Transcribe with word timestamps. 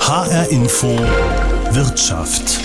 HR 0.00 0.50
Info 0.50 0.88
Wirtschaft. 1.70 2.58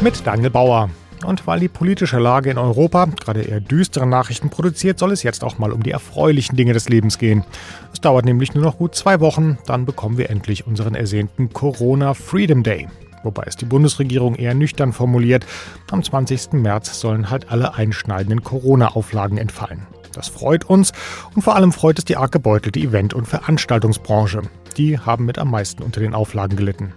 Mit 0.00 0.24
Daniel 0.24 0.50
Bauer. 0.50 0.90
Und 1.24 1.46
weil 1.46 1.58
die 1.58 1.68
politische 1.68 2.18
Lage 2.18 2.50
in 2.50 2.58
Europa 2.58 3.06
gerade 3.06 3.42
eher 3.42 3.60
düstere 3.60 4.06
Nachrichten 4.06 4.48
produziert, 4.48 4.98
soll 4.98 5.12
es 5.12 5.24
jetzt 5.24 5.42
auch 5.42 5.58
mal 5.58 5.72
um 5.72 5.82
die 5.82 5.90
erfreulichen 5.90 6.56
Dinge 6.56 6.72
des 6.72 6.88
Lebens 6.88 7.18
gehen. 7.18 7.44
Es 7.92 8.00
dauert 8.00 8.26
nämlich 8.26 8.54
nur 8.54 8.62
noch 8.62 8.78
gut 8.78 8.94
zwei 8.94 9.18
Wochen, 9.20 9.58
dann 9.66 9.86
bekommen 9.86 10.18
wir 10.18 10.30
endlich 10.30 10.66
unseren 10.66 10.94
ersehnten 10.94 11.52
Corona 11.52 12.14
Freedom 12.14 12.62
Day. 12.62 12.86
Wobei 13.24 13.44
es 13.46 13.56
die 13.56 13.64
Bundesregierung 13.64 14.36
eher 14.36 14.54
nüchtern 14.54 14.92
formuliert, 14.92 15.44
am 15.90 16.02
20. 16.02 16.52
März 16.52 17.00
sollen 17.00 17.28
halt 17.28 17.50
alle 17.50 17.74
einschneidenden 17.74 18.44
Corona-Auflagen 18.44 19.38
entfallen. 19.38 19.86
Das 20.16 20.28
freut 20.28 20.64
uns 20.64 20.92
und 21.34 21.42
vor 21.42 21.54
allem 21.56 21.72
freut 21.72 21.98
es 21.98 22.04
die 22.06 22.16
arg 22.16 22.32
gebeutelte 22.32 22.80
Event- 22.80 23.14
und 23.14 23.26
Veranstaltungsbranche. 23.26 24.42
Die 24.78 24.98
haben 24.98 25.26
mit 25.26 25.38
am 25.38 25.50
meisten 25.50 25.82
unter 25.82 26.00
den 26.00 26.14
Auflagen 26.14 26.56
gelitten. 26.56 26.92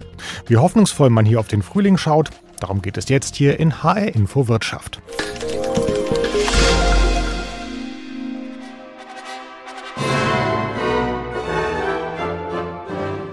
Wie 0.46 0.56
hoffnungsvoll 0.56 1.10
man 1.10 1.26
hier 1.26 1.38
auf 1.38 1.48
den 1.48 1.62
Frühling 1.62 1.98
schaut, 1.98 2.30
darum 2.60 2.80
geht 2.80 2.96
es 2.96 3.08
jetzt 3.08 3.36
hier 3.36 3.60
in 3.60 3.82
HR 3.82 4.14
Info 4.14 4.48
Wirtschaft. 4.48 5.00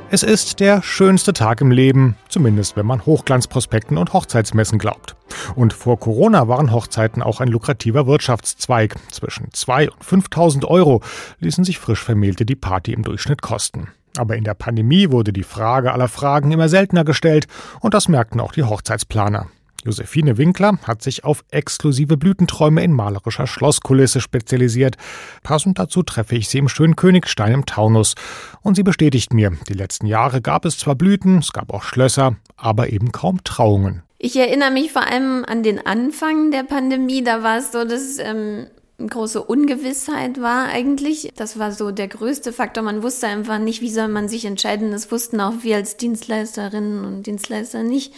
Es 0.09 0.23
ist 0.23 0.61
der 0.61 0.81
schönste 0.83 1.33
Tag 1.33 1.59
im 1.59 1.69
Leben, 1.69 2.15
zumindest 2.29 2.77
wenn 2.77 2.85
man 2.85 3.05
Hochglanzprospekten 3.05 3.97
und 3.97 4.13
Hochzeitsmessen 4.13 4.79
glaubt. 4.79 5.17
Und 5.53 5.73
vor 5.73 5.99
Corona 5.99 6.47
waren 6.47 6.71
Hochzeiten 6.71 7.21
auch 7.21 7.41
ein 7.41 7.49
lukrativer 7.49 8.07
Wirtschaftszweig. 8.07 8.95
Zwischen 9.11 9.51
2 9.51 9.89
und 9.91 10.05
5000 10.05 10.63
Euro 10.63 11.01
ließen 11.39 11.65
sich 11.65 11.77
frisch 11.77 12.01
Vermählte 12.01 12.45
die 12.45 12.55
Party 12.55 12.93
im 12.93 13.03
Durchschnitt 13.03 13.41
kosten. 13.41 13.89
Aber 14.17 14.37
in 14.37 14.45
der 14.45 14.53
Pandemie 14.53 15.11
wurde 15.11 15.33
die 15.33 15.43
Frage 15.43 15.91
aller 15.91 16.07
Fragen 16.07 16.51
immer 16.51 16.69
seltener 16.69 17.03
gestellt 17.03 17.47
und 17.81 17.93
das 17.93 18.07
merkten 18.07 18.39
auch 18.39 18.53
die 18.53 18.63
Hochzeitsplaner. 18.63 19.47
Josephine 19.85 20.37
Winkler 20.37 20.77
hat 20.83 21.01
sich 21.01 21.23
auf 21.23 21.43
exklusive 21.51 22.17
Blütenträume 22.17 22.83
in 22.83 22.93
malerischer 22.93 23.47
Schlosskulisse 23.47 24.21
spezialisiert. 24.21 24.97
Passend 25.43 25.79
dazu 25.79 26.03
treffe 26.03 26.35
ich 26.35 26.49
sie 26.49 26.57
im 26.57 26.67
schönen 26.67 26.95
Königstein 26.95 27.53
im 27.53 27.65
Taunus. 27.65 28.15
Und 28.61 28.75
sie 28.75 28.83
bestätigt 28.83 29.33
mir, 29.33 29.53
die 29.67 29.73
letzten 29.73 30.07
Jahre 30.07 30.41
gab 30.41 30.65
es 30.65 30.77
zwar 30.77 30.95
Blüten, 30.95 31.39
es 31.39 31.53
gab 31.53 31.73
auch 31.73 31.83
Schlösser, 31.83 32.35
aber 32.55 32.89
eben 32.91 33.11
kaum 33.11 33.43
Trauungen. 33.43 34.03
Ich 34.19 34.35
erinnere 34.35 34.71
mich 34.71 34.91
vor 34.91 35.05
allem 35.05 35.45
an 35.47 35.61
den 35.61 35.85
Anfang 35.85 36.49
der 36.49 36.63
Pandemie. 36.63 37.23
Da 37.23 37.43
war 37.43 37.57
es 37.57 37.71
so, 37.71 37.83
dass 37.83 38.17
ähm, 38.17 38.65
große 38.99 39.43
Ungewissheit 39.43 40.41
war 40.41 40.67
eigentlich. 40.67 41.31
Das 41.35 41.59
war 41.59 41.71
so 41.71 41.91
der 41.91 42.07
größte 42.07 42.51
Faktor. 42.51 42.83
Man 42.83 43.03
wusste 43.03 43.27
einfach 43.27 43.59
nicht, 43.59 43.81
wie 43.81 43.91
soll 43.91 44.07
man 44.07 44.27
sich 44.27 44.45
entscheiden. 44.45 44.91
Das 44.91 45.11
wussten 45.11 45.39
auch 45.39 45.53
wir 45.61 45.75
als 45.75 45.97
Dienstleisterinnen 45.97 47.05
und 47.05 47.27
Dienstleister 47.27 47.83
nicht. 47.83 48.13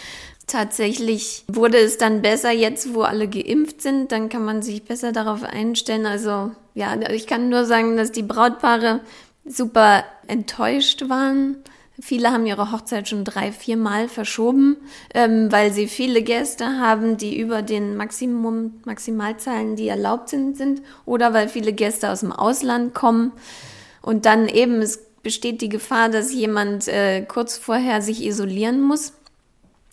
Tatsächlich 0.47 1.43
wurde 1.47 1.77
es 1.77 1.97
dann 1.97 2.21
besser 2.21 2.51
jetzt, 2.51 2.93
wo 2.93 3.01
alle 3.01 3.27
geimpft 3.27 3.81
sind. 3.81 4.11
Dann 4.11 4.29
kann 4.29 4.45
man 4.45 4.61
sich 4.61 4.83
besser 4.83 5.11
darauf 5.11 5.43
einstellen. 5.43 6.05
Also 6.05 6.51
ja, 6.73 6.99
ich 7.11 7.27
kann 7.27 7.49
nur 7.49 7.65
sagen, 7.65 7.97
dass 7.97 8.11
die 8.11 8.23
Brautpaare 8.23 9.01
super 9.45 10.05
enttäuscht 10.27 11.09
waren. 11.09 11.57
Viele 12.01 12.31
haben 12.31 12.45
ihre 12.45 12.71
Hochzeit 12.71 13.09
schon 13.09 13.25
drei, 13.25 13.51
vier 13.51 13.75
Mal 13.75 14.07
verschoben, 14.07 14.77
ähm, 15.13 15.51
weil 15.51 15.73
sie 15.73 15.87
viele 15.87 16.21
Gäste 16.21 16.79
haben, 16.79 17.17
die 17.17 17.39
über 17.39 17.61
den 17.61 17.97
Maximum, 17.97 18.81
Maximalzahlen, 18.85 19.75
die 19.75 19.87
erlaubt 19.87 20.29
sind, 20.29 20.57
sind, 20.57 20.81
oder 21.05 21.33
weil 21.33 21.49
viele 21.49 21.73
Gäste 21.73 22.09
aus 22.09 22.21
dem 22.21 22.31
Ausland 22.31 22.93
kommen. 22.93 23.33
Und 24.01 24.25
dann 24.25 24.47
eben, 24.47 24.81
es 24.81 24.99
besteht 25.23 25.61
die 25.61 25.69
Gefahr, 25.69 26.09
dass 26.09 26.33
jemand 26.33 26.87
äh, 26.87 27.21
kurz 27.23 27.57
vorher 27.57 28.01
sich 28.01 28.25
isolieren 28.25 28.81
muss 28.81 29.13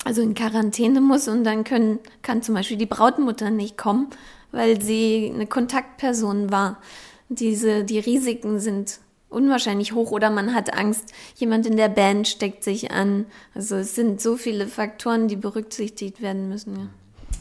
also 0.07 0.23
in 0.23 0.35
Quarantäne 0.35 1.01
muss 1.01 1.27
und 1.27 1.43
dann 1.43 1.65
können, 1.65 1.99
kann 2.23 2.41
zum 2.41 2.55
Beispiel 2.55 2.77
die 2.77 2.87
Brautmutter 2.87 3.51
nicht 3.51 3.77
kommen, 3.77 4.07
weil 4.53 4.81
sie 4.81 5.33
eine 5.35 5.49
Kontaktperson 5.49 6.53
war. 6.53 6.81
Diese, 7.29 7.83
die 7.83 7.99
Risiken 7.99 8.61
sind 8.61 9.01
unwahrscheinlich 9.37 9.93
hoch 9.93 10.11
oder 10.11 10.31
man 10.31 10.55
hat 10.55 10.75
Angst, 10.75 11.13
jemand 11.37 11.67
in 11.67 11.77
der 11.77 11.89
Band 11.89 12.27
steckt 12.27 12.65
sich 12.65 12.91
an. 12.91 13.27
Also 13.55 13.77
es 13.77 13.95
sind 13.95 14.21
so 14.21 14.37
viele 14.37 14.67
Faktoren, 14.67 15.29
die 15.29 15.37
berücksichtigt 15.37 16.23
werden 16.23 16.49
müssen. 16.49 16.77
Ja. 16.77 16.87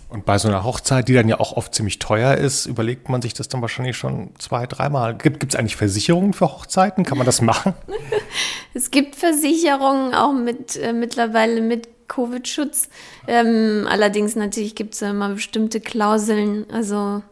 Und 0.10 0.26
bei 0.26 0.38
so 0.38 0.48
einer 0.48 0.64
Hochzeit, 0.64 1.08
die 1.08 1.14
dann 1.14 1.28
ja 1.28 1.40
auch 1.40 1.58
oft 1.58 1.74
ziemlich 1.74 1.98
teuer 2.00 2.36
ist, 2.36 2.68
überlegt 2.68 3.10
man 3.10 3.22
sich 3.22 3.34
das 3.34 3.48
dann 3.48 3.62
wahrscheinlich 3.62 3.98
schon 3.98 4.30
zwei, 4.38 4.68
dreimal. 4.68 5.16
Gibt 5.16 5.44
es 5.44 5.56
eigentlich 5.56 5.76
Versicherungen 5.76 6.34
für 6.34 6.46
Hochzeiten? 6.46 7.04
Kann 7.04 7.18
man 7.18 7.26
das 7.26 7.42
machen? 7.42 7.74
es 8.74 8.92
gibt 8.92 9.16
Versicherungen 9.16 10.14
auch 10.14 10.34
mit 10.34 10.76
äh, 10.78 10.94
mittlerweile 10.94 11.62
mit 11.62 11.88
Covid-Schutz. 12.08 12.90
Ähm, 13.28 13.88
allerdings 13.90 14.36
natürlich 14.36 14.76
gibt 14.76 14.94
es 14.94 15.00
ja 15.00 15.10
immer 15.10 15.30
bestimmte 15.30 15.80
Klauseln. 15.80 16.66
Also 16.72 17.24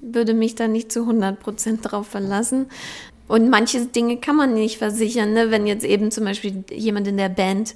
würde 0.00 0.34
mich 0.34 0.54
da 0.54 0.68
nicht 0.68 0.92
zu 0.92 1.00
100 1.02 1.38
Prozent 1.38 1.90
drauf 1.90 2.08
verlassen. 2.08 2.66
Und 3.28 3.50
manche 3.50 3.86
Dinge 3.86 4.18
kann 4.18 4.36
man 4.36 4.54
nicht 4.54 4.78
versichern. 4.78 5.32
Ne? 5.32 5.50
Wenn 5.50 5.66
jetzt 5.66 5.84
eben 5.84 6.10
zum 6.10 6.24
Beispiel 6.24 6.64
jemand 6.70 7.08
in 7.08 7.16
der 7.16 7.28
Band 7.28 7.74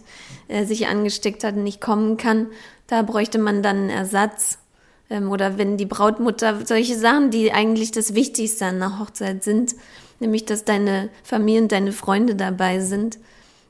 äh, 0.49 0.65
sich 0.65 0.87
angesteckt 0.87 1.43
hat 1.45 1.57
und 1.57 1.65
nicht 1.65 1.81
kommen 1.81 2.17
kann, 2.17 2.47
da 2.87 3.03
bräuchte 3.03 3.39
man 3.39 3.63
dann 3.63 3.77
einen 3.77 3.91
Ersatz. 3.91 4.59
Ähm, 5.09 5.31
oder 5.31 5.59
wenn 5.59 5.77
die 5.77 5.87
Brautmutter, 5.87 6.65
solche 6.65 6.97
Sachen, 6.97 7.31
die 7.31 7.53
eigentlich 7.53 7.91
das 7.91 8.15
Wichtigste 8.15 8.67
an 8.67 8.77
einer 8.77 9.01
Hochzeit 9.01 9.43
sind, 9.43 9.75
nämlich 10.21 10.45
dass 10.45 10.65
deine 10.65 11.09
Familie 11.25 11.63
und 11.63 11.73
deine 11.73 11.93
Freunde 11.93 12.37
dabei 12.37 12.81
sind, 12.81 13.19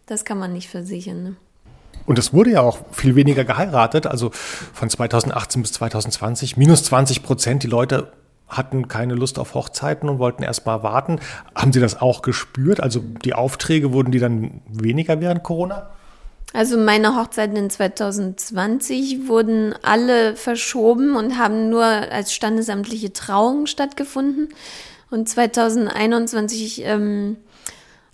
das 0.07 0.25
kann 0.25 0.39
man 0.39 0.53
nicht 0.53 0.69
versichern. 0.69 1.23
Ne? 1.23 1.37
Und 2.05 2.19
es 2.19 2.33
wurde 2.33 2.51
ja 2.51 2.61
auch 2.61 2.79
viel 2.93 3.15
weniger 3.15 3.45
geheiratet, 3.45 4.07
also 4.07 4.31
von 4.33 4.91
2018 4.91 5.63
bis 5.63 5.73
2020 5.73 6.57
minus 6.57 6.83
20 6.85 7.23
Prozent. 7.23 7.63
Die 7.63 7.69
Leute 7.69 8.13
hatten 8.50 8.88
keine 8.88 9.15
Lust 9.15 9.38
auf 9.38 9.55
Hochzeiten 9.55 10.09
und 10.09 10.19
wollten 10.19 10.43
erst 10.43 10.66
mal 10.66 10.83
warten. 10.83 11.21
Haben 11.55 11.72
Sie 11.72 11.81
das 11.81 12.00
auch 12.00 12.22
gespürt? 12.22 12.81
Also 12.81 13.00
die 13.25 13.34
Aufträge 13.34 13.93
wurden 13.93 14.11
die 14.11 14.19
dann 14.19 14.61
weniger 14.69 15.21
während 15.21 15.43
Corona? 15.43 15.91
Also 16.53 16.77
meine 16.77 17.16
Hochzeiten 17.16 17.56
in 17.56 17.71
2020 17.71 19.28
wurden 19.28 19.75
alle 19.83 20.34
verschoben 20.34 21.15
und 21.15 21.39
haben 21.39 21.71
nur 21.71 21.84
als 21.84 22.34
standesamtliche 22.34 23.12
Trauungen 23.12 23.69
stattgefunden. 23.69 24.49
Und 25.10 25.28
2021 25.28 26.84
ähm, 26.84 27.37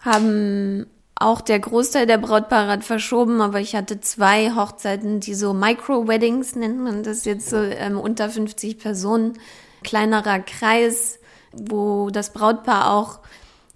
haben 0.01 0.87
auch 1.19 1.41
der 1.41 1.59
Großteil 1.59 2.07
der 2.07 2.19
Brautpaare 2.19 2.83
verschoben, 2.83 3.41
aber 3.41 3.61
ich 3.61 3.75
hatte 3.75 4.01
zwei 4.01 4.55
Hochzeiten, 4.55 5.21
die 5.21 5.35
so 5.35 5.55
Micro-Weddings 5.55 6.57
nennt 6.57 6.79
man 6.79 7.03
das 7.03 7.25
jetzt 7.25 7.49
so 7.49 7.57
ähm, 7.57 7.99
unter 7.99 8.29
50 8.29 8.79
Personen, 8.79 9.39
kleinerer 9.87 10.41
Kreis, 10.41 11.19
wo 11.53 12.11
das 12.11 12.35
Brautpaar 12.35 12.93
auch 12.93 13.21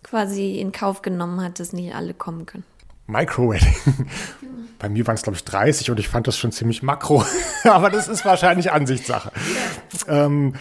quasi 0.02 0.58
in 0.58 0.72
Kauf 0.72 1.00
genommen 1.00 1.40
hat, 1.40 1.60
dass 1.60 1.72
nicht 1.72 1.94
alle 1.94 2.12
kommen 2.12 2.44
können. 2.44 2.64
Micro-Wedding. 3.06 4.08
Bei 4.78 4.88
mir 4.88 5.06
waren 5.06 5.14
es, 5.14 5.22
glaube 5.22 5.36
ich, 5.36 5.44
30 5.44 5.90
und 5.90 6.00
ich 6.00 6.08
fand 6.08 6.26
das 6.26 6.36
schon 6.36 6.52
ziemlich 6.52 6.82
makro. 6.82 7.24
aber 7.64 7.90
das 7.90 8.08
ist 8.08 8.24
wahrscheinlich 8.24 8.72
Ansichtssache. 8.72 9.32
Ja. 10.06 10.26
Ähm, 10.26 10.54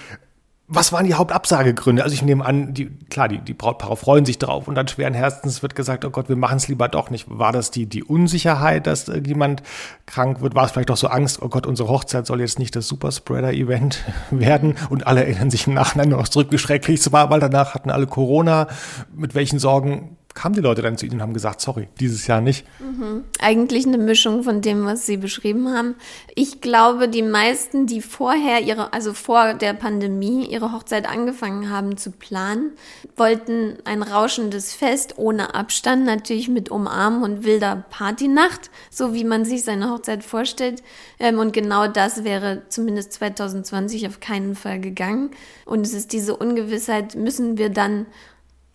was 0.72 0.94
waren 0.94 1.08
die 1.08 1.16
Hauptabsagegründe? 1.16 2.04
Also 2.04 2.14
ich 2.14 2.22
nehme 2.22 2.46
an, 2.46 2.76
die, 2.76 2.92
klar, 3.10 3.28
die, 3.28 3.40
die 3.40 3.56
Brautpaare 3.56 3.98
freuen 3.98 4.24
sich 4.24 4.38
drauf 4.38 4.68
und 4.68 4.76
dann 4.76 4.88
schweren 4.88 5.16
Herzens 5.16 5.64
wird 5.64 5.74
gesagt, 5.74 6.06
oh 6.06 6.12
Gott, 6.12 6.30
wir 6.30 6.36
machen 6.36 6.58
es 6.58 6.68
lieber 6.68 6.88
doch 6.88 7.10
nicht. 7.10 7.26
War 7.28 7.52
das 7.52 7.72
die, 7.72 7.88
die 7.88 8.04
Unsicherheit, 8.04 8.86
dass 8.86 9.08
jemand 9.08 9.64
krank 10.06 10.42
wird? 10.42 10.54
War 10.54 10.66
es 10.66 10.72
vielleicht 10.72 10.92
doch 10.92 10.98
so 10.98 11.08
Angst, 11.08 11.42
oh 11.42 11.50
Gott, 11.50 11.66
unsere 11.66 11.90
Hochzeit 11.90 12.28
soll 12.28 12.40
jetzt 12.42 12.60
nicht 12.60 12.76
das 12.76 12.88
Superspreader-Event 12.88 14.04
werden 14.30 14.76
und 14.92 15.08
alle 15.08 15.24
erinnern 15.24 15.50
sich 15.50 15.66
im 15.66 15.74
Nachhinein 15.74 16.10
noch 16.10 16.28
zurück, 16.28 16.50
wie 16.52 16.60
schrecklich 16.60 17.00
es 17.00 17.12
war, 17.12 17.32
weil 17.32 17.40
danach 17.40 17.74
hatten 17.74 17.90
alle 17.90 18.06
Corona. 18.06 18.68
Mit 19.12 19.34
welchen 19.34 19.58
Sorgen 19.58 20.19
kamen 20.36 20.56
die 20.56 20.62
Leute 20.62 20.82
dann 20.82 20.98
zu 20.98 21.06
Ihnen 21.06 21.16
und 21.16 21.22
haben 21.22 21.34
gesagt, 21.34 21.60
sorry, 21.60 21.88
dieses 22.00 22.28
Jahr 22.28 22.40
nicht? 22.40 22.66
Mhm. 22.80 23.24
Eigentlich 23.40 23.86
eine 23.86 23.98
Mischung 23.98 24.44
von 24.44 24.62
dem, 24.62 24.86
was 24.86 25.06
Sie 25.06 25.18
beschrieben 25.18 25.74
haben. 25.74 25.96
Ich 26.36 26.62
glaube, 26.62 27.10
die 27.10 27.24
meisten, 27.24 27.88
die 27.88 28.02
vorher 28.02 28.62
ihre, 28.62 28.94
also 28.94 29.14
vor 29.14 29.56
der 29.56 29.74
Pandemie 29.74 30.46
ihre 30.46 30.72
Hochzeit 30.72 31.10
angefangen 31.10 31.70
haben 31.70 31.98
zu 31.98 32.12
planen, 32.12 32.72
wollten 33.18 33.78
ein 33.86 34.04
rauschendes 34.04 34.74
Fest 34.74 35.16
ohne 35.18 35.56
Abstand, 35.56 36.06
natürlich 36.06 36.48
mit 36.48 36.70
Umarmen 36.70 37.24
und 37.24 37.44
wilder 37.44 37.84
Partynacht, 37.90 38.70
so 38.92 39.14
wie 39.14 39.24
man 39.24 39.46
sich 39.46 39.64
seine 39.64 39.90
Hochzeit 39.90 40.24
vorstellt. 40.24 40.84
Ähm, 41.20 41.40
und 41.40 41.54
genau 41.54 41.88
das 41.88 42.24
wäre 42.24 42.62
zumindest 42.70 43.14
2020 43.14 44.08
auf 44.08 44.20
keinen 44.20 44.56
Fall 44.56 44.80
gegangen. 44.80 45.32
Und 45.66 45.86
es 45.86 45.94
ist 45.94 46.14
diese 46.14 46.38
Ungewissheit, 46.38 47.16
müssen 47.16 47.58
wir 47.58 47.70
dann 47.70 48.06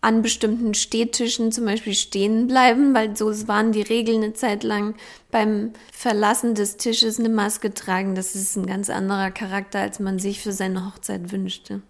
an 0.05 0.21
bestimmten 0.21 0.75
Stehtischen 0.75 1.51
zum 1.51 1.65
Beispiel 1.65 1.95
stehen 1.95 2.47
bleiben, 2.47 2.95
weil 2.95 3.17
so 3.17 3.27
waren 3.49 3.73
die 3.73 3.83
Regeln 3.83 4.23
eine 4.23 4.35
Zeit 4.35 4.63
lang 4.63 4.95
beim 5.31 5.73
Verlassen 5.93 6.55
des 6.55 6.77
Tisches 6.77 7.19
eine 7.19 7.31
Maske 7.31 7.73
tragen. 7.73 8.15
Das 8.15 8.35
ist 8.35 8.55
ein 8.57 8.67
ganz 8.67 8.91
anderer 8.91 9.31
Charakter, 9.31 9.81
als 9.81 10.01
man 10.01 10.19
sich 10.19 10.41
für 10.41 10.53
seine 10.53 10.87
Hochzeit 10.87 11.33
wünschte. 11.33 11.81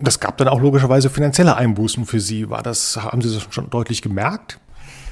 Das 0.00 0.20
gab 0.20 0.38
dann 0.38 0.48
auch 0.48 0.60
logischerweise 0.60 1.10
finanzielle 1.10 1.56
Einbußen 1.56 2.06
für 2.06 2.20
Sie. 2.20 2.50
War 2.50 2.62
das, 2.62 2.96
haben 2.96 3.20
Sie 3.20 3.34
das 3.34 3.46
schon 3.50 3.68
deutlich 3.68 4.00
gemerkt? 4.00 4.60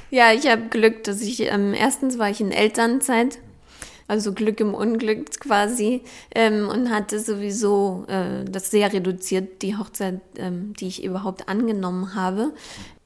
Ja, 0.09 0.31
ich 0.31 0.47
habe 0.47 0.63
Glück, 0.69 1.03
dass 1.03 1.21
ich, 1.21 1.41
ähm, 1.41 1.73
erstens 1.73 2.19
war 2.19 2.29
ich 2.29 2.39
in 2.39 2.51
Elternzeit, 2.51 3.39
also 4.13 4.31
Glück 4.31 4.59
im 4.59 4.75
Unglück 4.75 5.39
quasi, 5.39 6.03
ähm, 6.35 6.69
und 6.69 6.91
hatte 6.91 7.19
sowieso 7.19 8.05
äh, 8.07 8.45
das 8.45 8.69
sehr 8.69 8.93
reduziert, 8.93 9.63
die 9.63 9.75
Hochzeit, 9.75 10.21
ähm, 10.37 10.73
die 10.79 10.87
ich 10.87 11.03
überhaupt 11.03 11.49
angenommen 11.49 12.13
habe. 12.13 12.51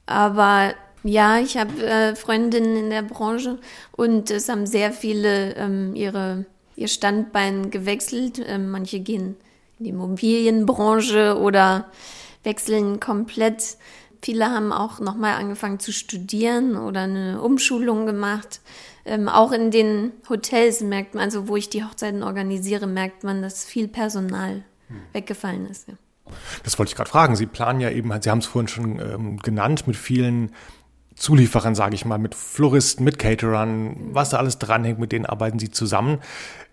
Aber 0.05 0.73
ja, 1.03 1.39
ich 1.39 1.55
habe 1.55 1.81
äh, 1.85 2.15
Freundinnen 2.15 2.75
in 2.75 2.89
der 2.89 3.03
Branche 3.03 3.57
und 3.95 4.29
es 4.31 4.49
haben 4.49 4.65
sehr 4.65 4.91
viele 4.91 5.55
ähm, 5.55 5.95
ihre, 5.95 6.45
ihr 6.75 6.89
Standbein 6.89 7.71
gewechselt. 7.71 8.41
Ähm, 8.45 8.69
manche 8.69 8.99
gehen 8.99 9.37
in 9.79 9.85
die 9.85 9.91
Immobilienbranche 9.91 11.39
oder 11.39 11.85
wechseln 12.43 12.99
komplett 12.99 13.77
Viele 14.27 14.49
haben 14.49 14.73
auch 14.73 14.99
nochmal 14.99 15.35
angefangen 15.35 15.79
zu 15.79 15.93
studieren 15.93 16.75
oder 16.75 17.03
eine 17.03 17.41
Umschulung 17.41 18.05
gemacht. 18.05 18.59
Ähm, 19.05 19.29
auch 19.29 19.53
in 19.53 19.71
den 19.71 20.11
Hotels 20.27 20.81
merkt 20.81 21.15
man, 21.15 21.23
also 21.23 21.47
wo 21.47 21.55
ich 21.55 21.69
die 21.69 21.85
Hochzeiten 21.85 22.23
organisiere, 22.23 22.87
merkt 22.87 23.23
man, 23.23 23.41
dass 23.41 23.63
viel 23.63 23.87
Personal 23.87 24.65
hm. 24.89 24.97
weggefallen 25.13 25.65
ist. 25.67 25.87
Ja. 25.87 25.93
Das 26.63 26.77
wollte 26.77 26.89
ich 26.89 26.97
gerade 26.97 27.09
fragen. 27.09 27.37
Sie 27.37 27.45
planen 27.45 27.79
ja 27.79 27.89
eben, 27.89 28.11
Sie 28.21 28.29
haben 28.29 28.39
es 28.39 28.47
vorhin 28.47 28.67
schon 28.67 28.99
ähm, 28.99 29.37
genannt, 29.37 29.87
mit 29.87 29.95
vielen 29.95 30.51
Zulieferern, 31.15 31.73
sage 31.73 31.95
ich 31.95 32.03
mal, 32.03 32.17
mit 32.17 32.35
Floristen, 32.35 33.05
mit 33.05 33.19
Caterern, 33.19 34.13
was 34.13 34.31
da 34.31 34.39
alles 34.39 34.59
dranhängt, 34.59 34.99
mit 34.99 35.13
denen 35.13 35.25
arbeiten 35.25 35.57
Sie 35.57 35.71
zusammen. 35.71 36.19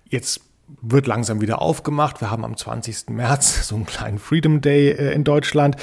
Jetzt 0.09 0.41
wird 0.83 1.07
langsam 1.07 1.41
wieder 1.41 1.63
aufgemacht. 1.63 2.21
Wir 2.21 2.33
haben 2.33 2.45
am 2.45 2.57
20. 2.57 3.11
März 3.11 3.69
so 3.69 3.77
einen 3.77 3.87
kleinen 3.87 4.19
Freedom 4.19 4.61
Day 4.61 4.91
äh, 4.91 5.13
in 5.13 5.23
Deutschland. 5.23 5.77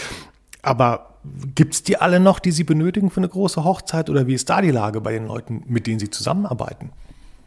Aber 0.63 1.10
Gibt 1.55 1.73
es 1.75 1.83
die 1.83 1.97
alle 1.97 2.19
noch, 2.19 2.39
die 2.39 2.51
Sie 2.51 2.63
benötigen 2.63 3.09
für 3.11 3.19
eine 3.19 3.29
große 3.29 3.63
Hochzeit 3.63 4.09
oder 4.09 4.25
wie 4.27 4.33
ist 4.33 4.49
da 4.49 4.61
die 4.61 4.71
Lage 4.71 5.01
bei 5.01 5.11
den 5.11 5.27
Leuten, 5.27 5.63
mit 5.67 5.85
denen 5.85 5.99
Sie 5.99 6.09
zusammenarbeiten? 6.09 6.91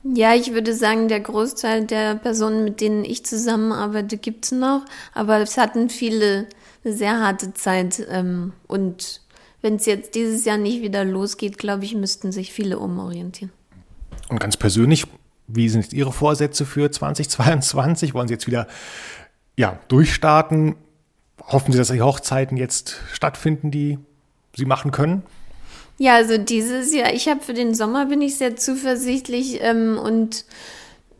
Ja, 0.05 0.35
ich 0.35 0.53
würde 0.53 0.75
sagen, 0.75 1.09
der 1.09 1.21
Großteil 1.21 1.87
der 1.87 2.15
Personen, 2.15 2.65
mit 2.65 2.81
denen 2.81 3.05
ich 3.05 3.25
zusammenarbeite, 3.25 4.19
gibt 4.19 4.45
es 4.45 4.53
noch. 4.53 4.85
Aber 5.15 5.39
es 5.41 5.57
hatten 5.57 5.89
viele 5.89 6.47
eine 6.85 6.95
sehr 6.95 7.21
harte 7.21 7.55
Zeit. 7.55 8.07
Ähm, 8.11 8.53
und 8.67 9.23
wenn 9.63 9.77
es 9.77 9.87
jetzt 9.87 10.15
dieses 10.15 10.45
Jahr 10.45 10.59
nicht 10.59 10.83
wieder 10.83 11.05
losgeht, 11.05 11.57
glaube 11.57 11.85
ich, 11.85 11.95
müssten 11.95 12.33
sich 12.33 12.53
viele 12.53 12.79
umorientieren. 12.79 13.51
Und 14.29 14.41
ganz 14.41 14.59
persönlich, 14.59 15.07
wie 15.47 15.71
sind 15.71 15.93
Ihre 15.95 16.13
Vorsätze 16.13 16.67
für 16.67 16.91
2022? 16.91 18.13
Wollen 18.13 18.29
Sie 18.29 18.35
jetzt 18.35 18.47
wieder 18.47 18.69
ja, 19.57 19.79
durchstarten? 19.89 20.77
Hoffen 21.49 21.73
Sie, 21.73 21.79
dass 21.79 21.89
die 21.89 22.03
Hochzeiten 22.03 22.57
jetzt 22.57 22.97
stattfinden, 23.13 23.71
die 23.71 23.99
Sie 24.57 24.65
machen 24.65 24.91
können? 24.91 25.23
Ja, 25.99 26.15
also 26.15 26.39
dieses 26.39 26.93
Jahr, 26.93 27.13
ich 27.13 27.29
habe 27.29 27.41
für 27.41 27.55
den 27.55 27.75
Sommer 27.75 28.07
bin 28.07 28.21
ich 28.21 28.37
sehr 28.37 28.57
zuversichtlich 28.57 29.61
ähm, 29.63 29.99
und 29.99 30.45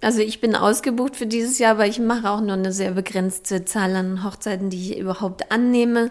also 0.01 0.21
ich 0.21 0.41
bin 0.41 0.57
ausgebucht 0.57 1.17
für 1.17 1.27
dieses 1.27 1.59
Jahr, 1.59 1.73
aber 1.73 1.87
ich 1.87 1.99
mache 1.99 2.29
auch 2.29 2.41
nur 2.41 2.55
eine 2.55 2.73
sehr 2.73 2.93
begrenzte 2.93 3.65
Zahl 3.65 3.95
an 3.97 4.25
Hochzeiten, 4.25 4.71
die 4.71 4.93
ich 4.93 4.99
überhaupt 4.99 5.51
annehme. 5.51 6.11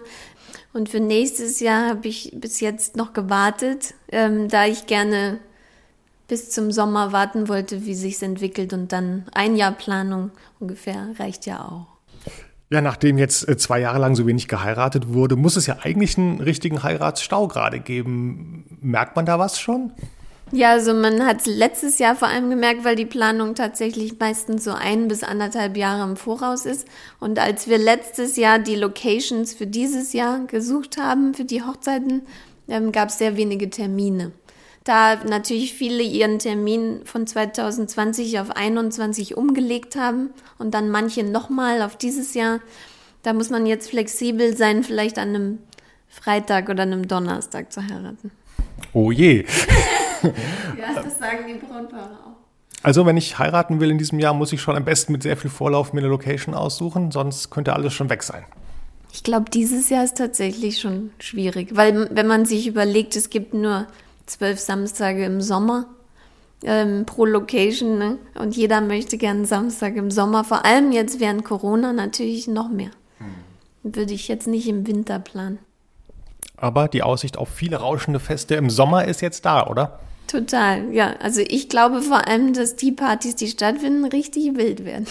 Und 0.72 0.90
für 0.90 1.00
nächstes 1.00 1.60
Jahr 1.60 1.90
habe 1.90 2.08
ich 2.08 2.32
bis 2.34 2.60
jetzt 2.60 2.96
noch 2.96 3.14
gewartet, 3.14 3.94
ähm, 4.12 4.48
da 4.48 4.66
ich 4.66 4.88
gerne 4.88 5.40
bis 6.28 6.50
zum 6.50 6.72
Sommer 6.72 7.12
warten 7.12 7.50
wollte, 7.50 7.86
wie 7.86 7.94
sich's 7.94 8.22
entwickelt 8.22 8.74
und 8.74 8.92
dann 8.92 9.26
ein 9.34 9.56
Jahr 9.56 9.74
Planung 9.74 10.32
ungefähr 10.60 11.10
reicht 11.20 11.46
ja 11.46 11.64
auch. 11.64 11.93
Ja, 12.74 12.82
nachdem 12.82 13.20
jetzt 13.20 13.48
äh, 13.48 13.56
zwei 13.56 13.82
Jahre 13.82 14.00
lang 14.00 14.16
so 14.16 14.26
wenig 14.26 14.48
geheiratet 14.48 15.14
wurde, 15.14 15.36
muss 15.36 15.58
es 15.58 15.68
ja 15.68 15.78
eigentlich 15.84 16.18
einen 16.18 16.40
richtigen 16.40 16.82
Heiratsstau 16.82 17.48
gerade 17.48 17.80
geben. 17.80 18.66
Merkt 18.82 19.16
man 19.16 19.28
da 19.28 19.38
was 19.38 19.60
schon? 19.60 19.92
Ja, 20.52 20.72
also 20.72 20.96
man 20.96 21.24
hat 21.24 21.42
es 21.42 21.46
letztes 21.46 22.00
Jahr 22.00 22.16
vor 22.16 22.30
allem 22.30 22.50
gemerkt, 22.50 22.84
weil 22.84 22.96
die 22.96 23.06
Planung 23.06 23.54
tatsächlich 23.54 24.20
meistens 24.20 24.64
so 24.64 24.72
ein 24.72 25.08
bis 25.08 25.22
anderthalb 25.22 25.78
Jahre 25.78 26.10
im 26.10 26.18
Voraus 26.18 26.66
ist. 26.66 26.88
Und 27.20 27.38
als 27.38 27.68
wir 27.68 27.78
letztes 27.78 28.38
Jahr 28.38 28.58
die 28.58 28.76
Locations 28.76 29.54
für 29.54 29.68
dieses 29.68 30.12
Jahr 30.14 30.40
gesucht 30.48 30.98
haben, 30.98 31.36
für 31.36 31.46
die 31.46 31.62
Hochzeiten, 31.62 32.24
ähm, 32.68 32.92
gab 32.92 33.10
es 33.10 33.20
sehr 33.20 33.38
wenige 33.38 33.70
Termine 33.70 34.32
da 34.84 35.16
natürlich 35.24 35.74
viele 35.74 36.04
ihren 36.04 36.40
Termin 36.40 37.02
von 37.06 37.26
2020 37.26 38.40
auf 38.40 38.52
21 38.52 39.38
umgelegt 39.38 39.96
haben 39.96 40.32
und 40.58 40.74
dann 40.74 40.90
manche 40.90 41.24
nochmal 41.24 41.82
auf 41.82 41.96
dieses 41.96 42.34
Jahr. 42.34 42.60
Da 43.22 43.34
muss 43.34 43.50
man 43.50 43.66
jetzt 43.66 43.90
flexibel 43.90 44.58
sein, 44.58 44.84
vielleicht 44.84 45.18
an 45.18 45.30
einem 45.30 45.60
Freitag 46.10 46.70
oder 46.70 46.84
einem 46.84 47.08
Donnerstag 47.08 47.72
zu 47.72 47.82
heiraten. 47.82 48.32
Oh 48.92 49.12
je. 49.12 49.46
ja, 50.24 51.02
das 51.02 51.18
sagen 51.18 51.46
die 51.48 51.66
Brautpaare 51.66 52.18
auch. 52.26 52.34
Also, 52.84 53.06
wenn 53.06 53.16
ich 53.16 53.40
heiraten 53.40 53.80
will 53.80 53.90
in 53.90 53.98
diesem 53.98 54.20
Jahr, 54.20 54.34
muss 54.34 54.52
ich 54.52 54.62
schon 54.62 54.76
am 54.76 54.84
besten 54.84 55.14
mit 55.14 55.24
sehr 55.24 55.38
viel 55.38 55.50
Vorlauf 55.50 55.94
mir 55.94 56.02
eine 56.02 56.10
Location 56.10 56.54
aussuchen, 56.54 57.12
sonst 57.12 57.50
könnte 57.50 57.72
alles 57.72 57.94
schon 57.94 58.10
weg 58.10 58.24
sein. 58.24 58.44
Ich 59.14 59.24
glaube, 59.24 59.50
dieses 59.50 59.90
Jahr 59.90 60.04
ist 60.04 60.18
tatsächlich 60.18 60.82
schon 60.82 61.12
schwierig, 61.20 61.76
weil 61.76 62.10
wenn 62.12 62.28
man 62.28 62.46
sich 62.46 62.68
überlegt, 62.68 63.16
es 63.16 63.30
gibt 63.30 63.54
nur 63.54 63.88
zwölf 64.26 64.60
Samstage 64.60 65.26
im 65.26 65.42
Sommer 65.42 65.88
ähm, 66.64 67.06
pro 67.06 67.26
Location. 67.26 67.98
Ne? 67.98 68.18
Und 68.36 68.56
jeder 68.56 68.82
möchte 68.82 69.18
gerne 69.18 69.46
Samstag 69.46 69.96
im 69.96 70.12
Sommer, 70.12 70.44
vor 70.44 70.66
allem 70.66 70.92
jetzt 70.92 71.20
während 71.20 71.44
Corona 71.44 71.94
natürlich 71.94 72.48
noch 72.48 72.70
mehr. 72.70 72.92
Hm. 73.20 73.94
Würde 73.94 74.14
ich 74.14 74.28
jetzt 74.28 74.48
nicht 74.48 74.68
im 74.68 74.88
Winter 74.88 75.20
planen. 75.20 75.60
Aber 76.56 76.88
die 76.88 77.04
Aussicht 77.04 77.38
auf 77.38 77.50
viele 77.50 77.78
rauschende 77.78 78.20
Feste 78.20 78.56
im 78.56 78.70
Sommer 78.70 79.06
ist 79.06 79.22
jetzt 79.22 79.46
da, 79.46 79.68
oder? 79.68 80.00
Total, 80.28 80.94
ja. 80.94 81.16
Also 81.20 81.42
ich 81.42 81.68
glaube 81.70 82.02
vor 82.02 82.28
allem, 82.28 82.54
dass 82.54 82.76
die 82.76 82.92
Partys, 82.92 83.36
die 83.36 83.48
stattfinden, 83.48 84.06
richtig 84.06 84.56
wild 84.56 84.86
werden. 84.86 85.06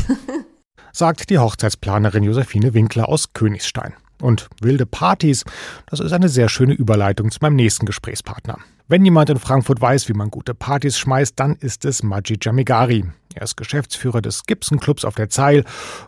Sagt 0.93 1.31
die 1.31 1.39
Hochzeitsplanerin 1.39 2.23
Josephine 2.23 2.75
Winkler 2.75 3.09
aus 3.09 3.33
Königstein. 3.33 3.95
Und 4.21 4.49
wilde 4.61 4.87
Partys, 4.87 5.45
das 5.87 6.01
ist 6.01 6.13
eine 6.13 6.29
sehr 6.29 6.49
schöne 6.49 6.75
Überleitung 6.75 7.31
zu 7.31 7.39
meinem 7.43 7.57
nächsten 7.57 7.87
Gesprächspartner. 7.87 8.59
Wenn 8.93 9.07
jemand 9.07 9.31
in 9.31 9.39
Frankfurt 9.39 9.81
weiß, 9.81 10.11
wie 10.11 10.13
man 10.13 10.31
gute 10.31 10.53
Partys 10.53 10.99
schmeißt, 10.99 11.41
dann 11.41 11.55
ist 11.55 11.87
es 11.87 12.03
Majid 12.03 12.45
Jamigari. 12.45 13.07
Er 13.35 13.41
ist 13.41 13.57
Geschäftsführer 13.57 14.21
des 14.21 14.43
Gibson 14.45 14.81
Clubs 14.81 15.07
auf 15.07 15.15
der 15.15 15.31
Zeil, 15.31 15.65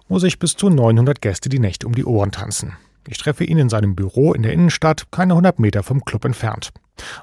wo 0.06 0.18
sich 0.18 0.38
bis 0.38 0.54
zu 0.54 0.68
900 0.68 1.22
Gäste 1.22 1.48
die 1.48 1.60
Nächte 1.60 1.86
um 1.86 1.94
die 1.94 2.04
Ohren 2.04 2.30
tanzen. 2.30 2.76
Ich 3.08 3.16
treffe 3.16 3.44
ihn 3.44 3.56
in 3.56 3.70
seinem 3.70 3.94
Büro 3.94 4.34
in 4.34 4.42
der 4.42 4.52
Innenstadt, 4.52 5.10
keine 5.10 5.32
100 5.32 5.60
Meter 5.60 5.82
vom 5.82 6.04
Club 6.04 6.26
entfernt. 6.26 6.72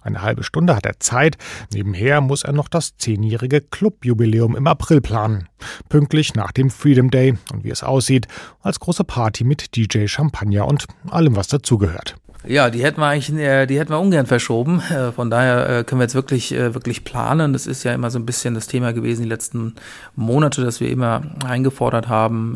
Eine 0.02 0.24
halbe 0.24 0.44
Stunde 0.44 0.76
hat 0.76 0.88
er 0.88 1.00
Zeit. 1.00 1.38
Nebenher 1.72 2.22
muss 2.22 2.44
er 2.44 2.54
noch 2.54 2.68
das 2.68 2.98
zehnjährige 2.98 3.62
Clubjubiläum 3.62 4.56
im 4.56 4.66
April 4.66 5.00
planen. 5.00 5.48
Pünktlich 5.90 6.34
nach 6.34 6.52
dem 6.52 6.72
Freedom 6.72 7.12
Day 7.12 7.38
und 7.54 7.64
wie 7.64 7.70
es 7.70 7.84
aussieht, 7.84 8.28
als 8.62 8.80
große 8.80 9.04
Party 9.04 9.44
mit 9.44 9.76
DJ 9.76 10.08
Champagner 10.08 10.68
und 10.68 10.88
allem, 11.10 11.36
was 11.36 11.50
dazugehört. 11.50 12.16
Ja, 12.44 12.72
die 12.72 12.84
hätten 12.84 13.00
wir 13.00 13.06
eigentlich, 13.06 13.38
äh, 13.38 13.68
die 13.68 13.78
hätten 13.78 13.92
wir 13.92 14.00
ungern 14.00 14.26
verschoben. 14.26 14.82
Äh, 14.90 15.12
von 15.12 15.30
daher 15.30 15.70
äh, 15.70 15.84
können 15.84 16.00
wir 16.00 16.06
jetzt 16.06 16.16
wirklich, 16.16 16.52
wirklich 16.52 17.04
planen. 17.04 17.54
Das 17.54 17.68
ist 17.68 17.84
ja 17.84 17.94
immer 17.94 18.10
so 18.10 18.18
ein 18.18 18.26
bisschen 18.26 18.56
das 18.56 18.68
Thema 18.68 18.94
gewesen 18.94 19.22
die 19.22 19.30
letzten 19.30 19.76
Monate, 20.16 20.64
dass 20.64 20.80
wir 20.80 20.90
immer 20.90 21.22
eingefordert 21.46 22.08
haben, 22.08 22.56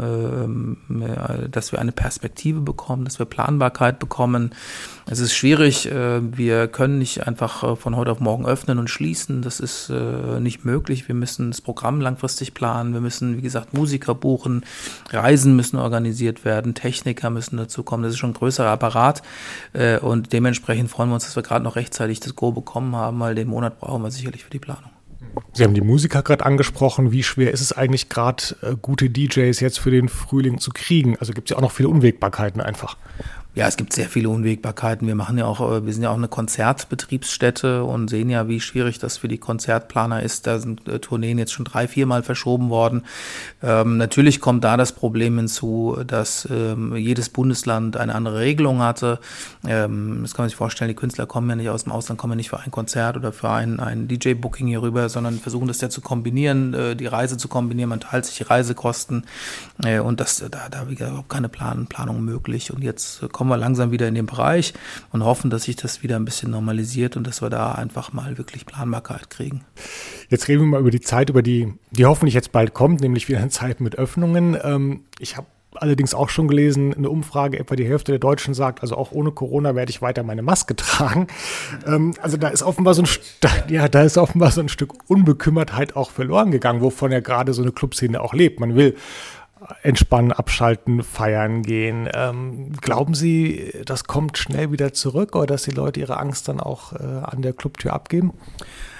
ähm, 0.90 1.48
dass 1.52 1.72
wir 1.72 1.80
eine 1.80 1.92
Perspektive 1.92 2.62
bekommen, 2.62 3.06
dass 3.06 3.20
wir 3.20 3.26
Planbarkeit 3.26 4.00
bekommen. 4.00 4.56
Es 5.08 5.20
ist 5.20 5.36
schwierig. 5.36 5.88
Wir 5.88 6.68
können 6.68 6.98
nicht 6.98 7.28
einfach 7.28 7.78
von 7.78 7.96
heute 7.96 8.12
auf 8.12 8.20
morgen 8.20 8.48
öffnen 8.48 8.80
und 8.80 8.90
schließen. 8.90 9.44
Das 9.44 9.60
ist 9.60 9.92
nicht 10.40 10.66
möglich. 10.66 11.08
Wir 11.08 11.14
müssen 11.14 11.52
das 11.52 11.62
Programm 11.62 12.02
langfristig 12.02 12.56
planen. 12.56 12.94
Wir 12.94 13.02
müssen, 13.02 13.38
wie 13.38 13.42
gesagt, 13.44 13.76
Musiker 13.76 14.16
buchen. 14.16 14.66
Reisen 15.12 15.56
müssen 15.56 15.78
organisiert 15.78 16.44
werden. 16.44 16.74
Techniker 16.74 17.30
müssen 17.30 17.58
dazu 17.58 17.84
kommen. 17.84 18.02
Das 18.02 18.14
ist 18.14 18.20
schon 18.20 18.32
ein 18.32 18.36
größerer 18.36 18.72
Apparat. 18.72 19.22
Äh, 19.76 20.00
und 20.00 20.32
dementsprechend 20.34 20.90
freuen 20.90 21.10
wir 21.10 21.16
uns, 21.16 21.26
dass 21.26 21.36
wir 21.36 21.44
gerade 21.44 21.64
noch 21.64 21.76
rechtzeitig 21.76 22.20
das 22.20 22.36
Go 22.36 22.52
bekommen 22.52 22.96
haben, 22.96 23.20
weil 23.20 23.36
den 23.36 23.48
Monat 23.48 23.80
brauchen 23.80 24.02
wir 24.04 24.12
sicherlich 24.12 24.44
für 24.44 24.50
die 24.50 24.60
Planung. 24.60 24.92
Sie 25.54 25.64
haben 25.64 25.74
die 25.74 25.82
Musiker 25.82 26.22
gerade 26.24 26.46
angesprochen. 26.46 27.12
Wie 27.12 27.24
schwer 27.24 27.52
ist 27.52 27.62
es 27.62 27.74
eigentlich 27.74 28.10
gerade, 28.10 28.44
äh, 28.62 28.76
gute 28.82 29.10
DJs 29.10 29.60
jetzt 29.60 29.80
für 29.80 29.92
den 29.92 30.08
Frühling 30.08 30.60
zu 30.60 30.72
kriegen? 30.72 31.18
Also 31.20 31.34
gibt 31.34 31.50
es 31.50 31.52
ja 31.52 31.58
auch 31.58 31.62
noch 31.62 31.72
viele 31.72 31.90
Unwägbarkeiten 31.90 32.62
einfach. 32.62 32.98
Ja, 33.56 33.70
es 33.70 33.78
gibt 33.78 33.94
sehr 33.94 34.10
viele 34.10 34.28
Unwägbarkeiten. 34.28 35.08
Wir 35.08 35.16
machen 35.16 35.38
ja 35.38 35.46
auch, 35.46 35.62
äh, 35.62 35.86
wir 35.86 35.94
sind 35.94 36.04
ja 36.04 36.10
auch 36.10 36.18
eine 36.18 36.28
Konzertbetriebsstätte 36.28 37.86
und 37.86 38.10
sehen 38.10 38.30
ja, 38.30 38.50
wie 38.50 38.60
schwierig 38.60 39.00
das 39.00 39.18
für 39.18 39.30
die 39.30 39.38
Konzertplaner 39.38 40.22
ist. 40.22 40.46
Da 40.46 40.60
sind 40.60 40.86
äh, 40.90 41.00
Tourneen 41.00 41.38
jetzt 41.38 41.54
schon 41.54 41.64
drei, 41.64 41.88
viermal 41.88 42.22
verschoben 42.22 42.70
worden. 42.70 43.06
Ähm, 43.64 43.96
natürlich 43.96 44.42
kommt 44.42 44.66
da 44.66 44.76
das 44.76 44.92
Problem 44.92 45.38
hinzu, 45.38 45.98
dass 46.06 46.46
ähm, 46.52 46.98
jedes 46.98 47.30
Bundesland 47.30 47.96
eine 47.96 48.14
andere 48.14 48.40
Regelung 48.40 48.82
hatte. 48.82 49.20
Ähm, 49.66 50.20
das 50.24 50.34
kann 50.34 50.44
man 50.44 50.50
sich 50.50 50.58
vorstellen, 50.58 50.90
die 50.90 50.96
Künstler 50.96 51.26
kommen 51.26 51.50
ja 51.50 51.56
nicht 51.56 51.70
aus 51.70 51.86
dem 51.86 51.94
Ausland, 51.94 52.20
kommen 52.20 52.34
ja 52.34 52.38
nicht 52.38 52.50
für 52.50 52.60
ein 52.60 52.72
Konzert 52.72 53.16
oder 53.16 53.32
für 53.32 53.52
ein, 53.52 53.80
ein 53.80 54.10
DJ-Booking 54.10 54.68
hier 54.68 54.82
rüber, 54.82 55.08
sondern 55.08 55.40
versuchen 55.40 55.70
das 55.70 55.80
ja 55.80 55.90
zu 55.90 56.02
kombinieren, 56.02 56.74
äh, 56.74 56.96
die 56.98 57.08
Reise 57.08 57.38
zu 57.38 57.48
kombinieren. 57.48 57.90
Man 57.90 58.02
teilt 58.02 58.26
sich 58.26 58.36
die 58.36 58.44
Reisekosten 58.44 59.24
äh, 59.82 60.00
und 60.00 60.20
das, 60.20 60.44
da, 60.52 60.68
da 60.70 60.90
wie 60.90 60.96
gesagt, 60.96 61.30
keine 61.30 61.48
Plan, 61.48 61.88
Planung 61.88 62.22
möglich. 62.22 62.74
Und 62.74 62.84
jetzt 62.84 63.22
kommt 63.32 63.45
kommen 63.46 63.60
wir 63.60 63.64
langsam 63.64 63.92
wieder 63.92 64.08
in 64.08 64.16
den 64.16 64.26
Bereich 64.26 64.74
und 65.12 65.24
hoffen, 65.24 65.52
dass 65.52 65.66
sich 65.66 65.76
das 65.76 66.02
wieder 66.02 66.16
ein 66.16 66.26
bisschen 66.26 66.50
normalisiert 66.50 67.16
und 67.16 67.28
dass 67.28 67.44
wir 67.44 67.52
da 67.52 67.74
einfach 67.74 68.12
mal 68.12 68.40
wirklich 68.40 68.66
Planbarkeit 68.66 69.30
kriegen. 69.30 69.64
Jetzt 70.30 70.48
reden 70.48 70.62
wir 70.62 70.68
mal 70.68 70.80
über 70.80 70.90
die 70.90 71.00
Zeit, 71.00 71.30
über 71.30 71.44
die, 71.44 71.72
die 71.92 72.08
hoffentlich 72.08 72.34
jetzt 72.34 72.52
bald 72.52 72.74
kommt, 72.74 73.02
nämlich 73.02 73.30
wieder 73.30 73.38
eine 73.38 73.50
Zeit 73.50 73.82
mit 73.82 74.00
Öffnungen. 74.00 74.58
Ähm, 74.64 75.02
ich 75.20 75.38
habe 75.38 75.46
allerdings 75.76 76.16
auch 76.16 76.30
schon 76.30 76.48
gelesen, 76.48 76.92
eine 76.96 77.08
Umfrage, 77.08 77.60
etwa 77.60 77.76
die 77.76 77.86
Hälfte 77.86 78.14
der 78.14 78.18
Deutschen 78.18 78.56
sagt, 78.56 78.82
also 78.82 78.96
auch 78.96 79.12
ohne 79.12 79.32
Corona 79.32 79.76
werde 79.76 79.92
ich 79.92 80.02
weiter 80.02 80.24
meine 80.24 80.42
Maske 80.42 80.76
tragen. 80.76 81.28
Ähm, 81.86 82.16
also 82.24 82.38
da 82.38 82.48
ist 82.48 82.64
offenbar 82.64 82.96
so 82.96 83.04
ein, 83.04 83.08
ja, 83.70 83.88
da 83.88 84.02
ist 84.02 84.18
offenbar 84.18 84.50
so 84.50 84.62
ein 84.62 84.70
Stück 84.70 85.08
Unbekümmertheit 85.08 85.96
auch 85.96 86.10
verloren 86.10 86.50
gegangen, 86.50 86.82
wovon 86.82 87.12
ja 87.12 87.20
gerade 87.20 87.54
so 87.54 87.62
eine 87.62 87.74
Clubszene 87.74 88.20
auch 88.20 88.34
lebt. 88.34 88.60
Man 88.60 88.76
will 88.76 88.96
entspannen, 89.84 90.32
abschalten, 90.32 91.04
feiern 91.04 91.62
gehen. 91.62 92.10
Ähm, 92.14 92.74
glauben 92.82 93.14
Sie, 93.14 93.72
das 93.86 94.06
kommt 94.06 94.38
schnell 94.38 94.72
wieder 94.72 94.94
zurück 94.94 95.36
oder 95.36 95.48
dass 95.48 95.64
die 95.64 95.72
Leute 95.72 96.00
ihre 96.00 96.18
Angst 96.18 96.48
dann 96.48 96.60
auch 96.60 96.94
äh, 96.94 97.04
an 97.04 97.42
der 97.42 97.54
Clubtür 97.54 97.94
abgeben? 97.94 98.34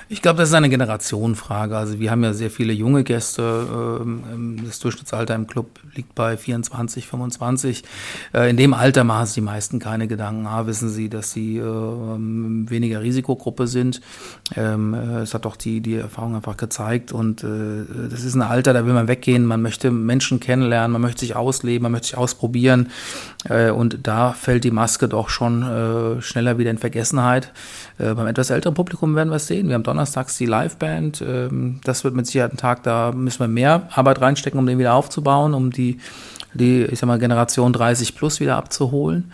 Ich 0.08 0.22
glaube, 0.22 0.38
das 0.38 0.50
ist 0.50 0.56
eine 0.56 0.70
Generationenfrage. 0.70 1.76
Also 1.76 2.00
wir 2.00 2.12
haben 2.12 2.24
ja 2.24 2.34
sehr 2.34 2.52
viele 2.52 2.74
junge 2.74 3.04
Gäste. 3.04 4.02
Ähm, 4.02 4.62
das 4.64 4.80
Durchschnittsalter 4.80 5.34
im 5.34 5.48
Club 5.48 5.80
liegt 5.96 6.14
bei 6.14 6.38
24, 6.38 7.08
25. 7.08 7.84
Äh, 8.34 8.52
in 8.52 8.58
dem 8.58 8.76
Alter 8.76 9.04
machen 9.04 9.26
sich 9.26 9.36
die 9.36 9.42
meisten 9.42 9.80
keine 9.80 10.08
Gedanken. 10.08 10.46
A, 10.46 10.68
wissen 10.68 10.90
sie, 10.90 11.10
dass 11.10 11.32
sie 11.32 11.58
ähm, 11.58 12.70
weniger 12.70 13.02
Risikogruppe 13.02 13.66
sind. 13.66 14.02
Ähm, 14.56 14.94
äh, 14.94 15.22
es 15.22 15.34
hat 15.34 15.46
doch 15.46 15.56
die, 15.56 15.82
die 15.82 15.96
Erfahrung 15.96 16.36
einfach 16.36 16.58
gezeigt. 16.58 17.12
Und 17.12 17.44
äh, 17.44 17.86
das 18.10 18.24
ist 18.24 18.36
ein 18.36 18.44
Alter, 18.44 18.74
da 18.74 18.86
will 18.86 18.94
man 18.94 19.08
weggehen. 19.08 19.46
Man 19.46 19.64
möchte 19.64 19.90
Menschen 19.90 20.40
kennenlernen, 20.40 20.92
man 20.92 21.02
möchte 21.02 21.22
sich 21.22 21.36
ausleben, 21.36 21.84
man 21.84 21.94
möchte 21.94 22.10
sich 22.10 22.18
ausprobieren. 22.18 22.90
Und 23.48 24.00
da 24.08 24.34
fällt 24.34 24.64
die 24.64 24.72
Maske 24.72 25.08
doch 25.08 25.30
schon 25.30 26.18
schneller 26.22 26.58
wieder 26.58 26.72
in 26.72 26.78
Vergessenheit. 26.78 27.52
Beim 27.98 28.28
etwas 28.28 28.50
älteren 28.50 28.74
Publikum 28.74 29.16
werden 29.16 29.30
wir 29.30 29.36
es 29.36 29.48
sehen. 29.48 29.68
Wir 29.68 29.76
haben 29.76 29.84
donnerstags 29.84 30.38
die 30.38 30.46
Liveband. 30.46 31.22
Ähm, 31.22 31.80
das 31.84 32.04
wird 32.04 32.16
mit 32.16 32.28
Sicherheit 32.28 32.54
ein 32.54 32.58
Tag, 32.58 32.84
da 32.84 33.12
müssen 33.12 33.40
wir 33.40 33.48
mehr 33.48 33.88
Arbeit 33.94 34.22
reinstecken, 34.22 34.60
um 34.60 34.66
den 34.66 34.78
wieder 34.78 34.94
aufzubauen, 34.94 35.54
um 35.54 35.72
die, 35.72 36.00
die 36.54 36.84
ich 36.84 37.00
sag 37.00 37.08
mal, 37.08 37.20
Generation 37.20 37.74
30 37.74 38.16
plus 38.16 38.40
wieder 38.40 38.58
abzuholen. 38.58 39.32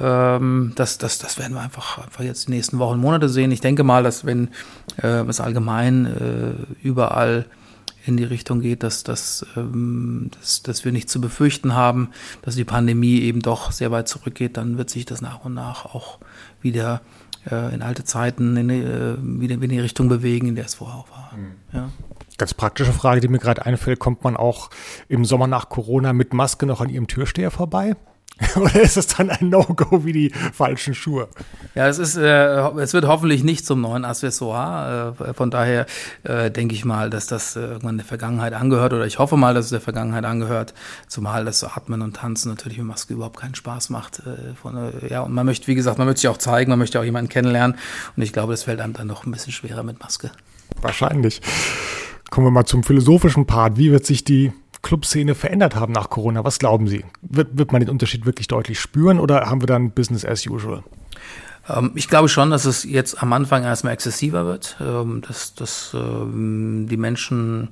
Ähm, 0.00 0.72
das, 0.76 0.98
das, 0.98 1.18
das 1.18 1.38
werden 1.38 1.54
wir 1.54 1.60
einfach, 1.60 1.98
einfach 1.98 2.24
jetzt 2.24 2.48
die 2.48 2.52
nächsten 2.52 2.78
Wochen, 2.78 2.98
Monate 2.98 3.28
sehen. 3.28 3.52
Ich 3.52 3.60
denke 3.60 3.84
mal, 3.84 4.02
dass 4.02 4.24
wenn 4.24 4.48
äh, 5.02 5.22
es 5.28 5.40
allgemein 5.40 6.06
äh, 6.06 6.86
überall 6.86 7.46
in 8.06 8.16
die 8.16 8.24
Richtung 8.24 8.60
geht, 8.60 8.82
dass, 8.82 9.04
dass, 9.04 9.46
ähm, 9.56 10.30
dass, 10.38 10.62
dass 10.62 10.84
wir 10.84 10.92
nicht 10.92 11.10
zu 11.10 11.20
befürchten 11.20 11.74
haben, 11.74 12.10
dass 12.42 12.56
die 12.56 12.64
Pandemie 12.64 13.20
eben 13.20 13.40
doch 13.40 13.72
sehr 13.72 13.90
weit 13.90 14.08
zurückgeht, 14.08 14.56
dann 14.56 14.78
wird 14.78 14.90
sich 14.90 15.04
das 15.04 15.20
nach 15.20 15.44
und 15.44 15.54
nach 15.54 15.84
auch 15.84 16.18
wieder 16.60 17.02
äh, 17.50 17.74
in 17.74 17.82
alte 17.82 18.04
Zeiten 18.04 18.56
in, 18.56 18.70
äh, 18.70 19.16
wieder 19.20 19.54
in 19.54 19.68
die 19.68 19.80
Richtung 19.80 20.08
bewegen, 20.08 20.48
in 20.48 20.54
der 20.56 20.64
es 20.64 20.74
vorher 20.74 20.98
auch 20.98 21.10
war. 21.10 21.32
Mhm. 21.36 21.52
Ja. 21.72 21.90
Ganz 22.38 22.54
praktische 22.54 22.92
Frage, 22.92 23.20
die 23.20 23.28
mir 23.28 23.38
gerade 23.38 23.66
einfällt, 23.66 23.98
kommt 23.98 24.24
man 24.24 24.36
auch 24.36 24.70
im 25.08 25.24
Sommer 25.24 25.46
nach 25.46 25.68
Corona 25.68 26.12
mit 26.12 26.32
Maske 26.32 26.64
noch 26.66 26.80
an 26.80 26.88
Ihrem 26.88 27.06
Türsteher 27.06 27.50
vorbei? 27.50 27.96
Oder 28.56 28.80
ist 28.80 28.96
es 28.96 29.06
dann 29.06 29.30
ein 29.30 29.48
No-Go 29.48 30.04
wie 30.04 30.12
die 30.12 30.30
falschen 30.30 30.94
Schuhe? 30.94 31.28
Ja, 31.74 31.88
es 31.88 31.98
ist, 31.98 32.16
äh, 32.16 32.68
es 32.78 32.92
wird 32.92 33.06
hoffentlich 33.06 33.44
nicht 33.44 33.66
zum 33.66 33.80
neuen 33.80 34.04
Accessoire. 34.04 35.14
Äh, 35.20 35.34
von 35.34 35.50
daher 35.50 35.86
äh, 36.24 36.50
denke 36.50 36.74
ich 36.74 36.84
mal, 36.84 37.10
dass 37.10 37.26
das 37.26 37.56
äh, 37.56 37.60
irgendwann 37.60 37.98
der 37.98 38.06
Vergangenheit 38.06 38.54
angehört 38.54 38.92
oder 38.92 39.06
ich 39.06 39.18
hoffe 39.18 39.36
mal, 39.36 39.54
dass 39.54 39.66
es 39.66 39.70
der 39.70 39.80
Vergangenheit 39.80 40.24
angehört. 40.24 40.74
Zumal 41.06 41.44
das 41.44 41.62
Atmen 41.64 42.02
und 42.02 42.16
Tanzen 42.16 42.50
natürlich 42.50 42.78
mit 42.78 42.86
Maske 42.86 43.14
überhaupt 43.14 43.38
keinen 43.40 43.54
Spaß 43.54 43.90
macht. 43.90 44.20
Äh, 44.20 44.54
von, 44.54 44.76
äh, 44.76 45.08
ja, 45.08 45.20
und 45.20 45.32
man 45.32 45.46
möchte, 45.46 45.66
wie 45.66 45.74
gesagt, 45.74 45.98
man 45.98 46.06
möchte 46.06 46.22
sich 46.22 46.28
auch 46.28 46.38
zeigen, 46.38 46.70
man 46.70 46.78
möchte 46.78 46.98
auch 46.98 47.04
jemanden 47.04 47.28
kennenlernen. 47.28 47.76
Und 48.16 48.22
ich 48.22 48.32
glaube, 48.32 48.52
das 48.52 48.64
fällt 48.64 48.80
einem 48.80 48.94
dann 48.94 49.06
noch 49.06 49.26
ein 49.26 49.32
bisschen 49.32 49.52
schwerer 49.52 49.82
mit 49.82 50.00
Maske. 50.00 50.30
Wahrscheinlich. 50.80 51.40
Kommen 52.30 52.46
wir 52.46 52.52
mal 52.52 52.64
zum 52.64 52.84
philosophischen 52.84 53.46
Part. 53.46 53.76
Wie 53.76 53.90
wird 53.90 54.06
sich 54.06 54.24
die 54.24 54.52
Clubszene 54.82 55.34
verändert 55.34 55.74
haben 55.74 55.92
nach 55.92 56.10
Corona? 56.10 56.44
Was 56.44 56.58
glauben 56.58 56.88
Sie? 56.88 57.04
Wird, 57.22 57.58
wird 57.58 57.72
man 57.72 57.80
den 57.80 57.90
Unterschied 57.90 58.26
wirklich 58.26 58.48
deutlich 58.48 58.80
spüren 58.80 59.20
oder 59.20 59.46
haben 59.50 59.62
wir 59.62 59.66
dann 59.66 59.90
Business 59.90 60.24
as 60.24 60.46
usual? 60.46 60.82
Ähm, 61.76 61.92
ich 61.94 62.08
glaube 62.08 62.28
schon, 62.28 62.50
dass 62.50 62.64
es 62.64 62.84
jetzt 62.84 63.22
am 63.22 63.32
Anfang 63.32 63.64
erstmal 63.64 63.92
exzessiver 63.92 64.46
wird, 64.46 64.76
ähm, 64.80 65.22
dass, 65.26 65.54
dass 65.54 65.92
ähm, 65.94 66.86
die 66.88 66.96
Menschen 66.96 67.68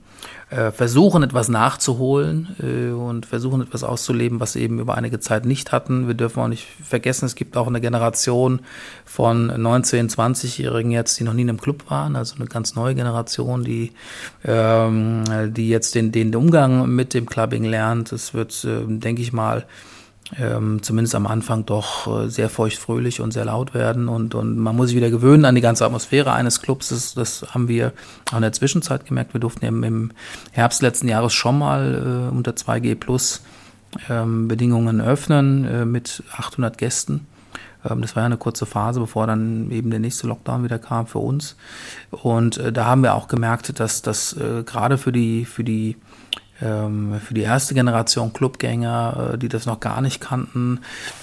äh, 0.50 0.70
versuchen, 0.70 1.22
etwas 1.22 1.48
nachzuholen 1.48 2.56
äh, 2.60 2.92
und 2.92 3.26
versuchen, 3.26 3.62
etwas 3.62 3.84
auszuleben, 3.84 4.40
was 4.40 4.54
sie 4.54 4.60
eben 4.60 4.78
über 4.78 4.96
einige 4.96 5.20
Zeit 5.20 5.44
nicht 5.44 5.72
hatten. 5.72 6.06
Wir 6.06 6.14
dürfen 6.14 6.40
auch 6.40 6.48
nicht 6.48 6.66
vergessen, 6.82 7.26
es 7.26 7.34
gibt 7.34 7.56
auch 7.56 7.66
eine 7.66 7.80
Generation 7.80 8.60
von 9.04 9.50
19-, 9.50 10.14
20-Jährigen 10.14 10.90
jetzt, 10.90 11.18
die 11.18 11.24
noch 11.24 11.34
nie 11.34 11.42
in 11.42 11.50
einem 11.50 11.60
Club 11.60 11.90
waren, 11.90 12.16
also 12.16 12.36
eine 12.36 12.46
ganz 12.46 12.74
neue 12.74 12.94
Generation, 12.94 13.64
die, 13.64 13.92
die 14.44 15.68
jetzt 15.68 15.94
den, 15.94 16.12
den 16.12 16.34
Umgang 16.34 16.88
mit 16.94 17.14
dem 17.14 17.26
Clubbing 17.26 17.64
lernt. 17.64 18.12
Es 18.12 18.34
wird, 18.34 18.64
denke 18.64 19.22
ich 19.22 19.32
mal, 19.32 19.66
ähm, 20.36 20.82
zumindest 20.82 21.14
am 21.14 21.26
Anfang 21.26 21.64
doch 21.64 22.24
äh, 22.24 22.28
sehr 22.28 22.50
feuchtfröhlich 22.50 23.20
und 23.20 23.32
sehr 23.32 23.46
laut 23.46 23.72
werden 23.72 24.08
und, 24.08 24.34
und 24.34 24.58
man 24.58 24.76
muss 24.76 24.88
sich 24.88 24.96
wieder 24.96 25.10
gewöhnen 25.10 25.44
an 25.44 25.54
die 25.54 25.60
ganze 25.60 25.86
Atmosphäre 25.86 26.32
eines 26.32 26.60
Clubs. 26.60 26.90
Das, 26.90 27.14
das 27.14 27.54
haben 27.54 27.68
wir 27.68 27.92
auch 28.30 28.36
in 28.36 28.42
der 28.42 28.52
Zwischenzeit 28.52 29.06
gemerkt. 29.06 29.32
Wir 29.32 29.40
durften 29.40 29.64
eben 29.64 29.82
im 29.84 30.10
Herbst 30.52 30.82
letzten 30.82 31.08
Jahres 31.08 31.32
schon 31.32 31.58
mal 31.58 32.28
äh, 32.30 32.34
unter 32.34 32.52
2G 32.52 32.94
Plus 32.94 33.42
ähm, 34.10 34.48
Bedingungen 34.48 35.00
öffnen 35.00 35.64
äh, 35.64 35.84
mit 35.84 36.22
800 36.36 36.76
Gästen. 36.76 37.26
Ähm, 37.88 38.02
das 38.02 38.16
war 38.16 38.22
ja 38.22 38.26
eine 38.26 38.36
kurze 38.36 38.66
Phase, 38.66 39.00
bevor 39.00 39.26
dann 39.26 39.70
eben 39.70 39.90
der 39.90 40.00
nächste 40.00 40.26
Lockdown 40.26 40.64
wieder 40.64 40.78
kam 40.78 41.06
für 41.06 41.18
uns. 41.20 41.56
Und 42.10 42.58
äh, 42.58 42.72
da 42.72 42.86
haben 42.86 43.02
wir 43.02 43.14
auch 43.14 43.28
gemerkt, 43.28 43.80
dass 43.80 44.02
das 44.02 44.34
äh, 44.34 44.62
gerade 44.64 44.98
für 44.98 45.12
die, 45.12 45.44
für 45.44 45.64
die 45.64 45.96
für 46.60 47.34
die 47.34 47.42
erste 47.42 47.74
Generation 47.74 48.32
Clubgänger, 48.32 49.32
äh, 49.34 49.38
die 49.38 49.48
das 49.48 49.66
noch 49.66 49.78
gar 49.78 50.00
nicht 50.00 50.20
kannten, 50.20 50.80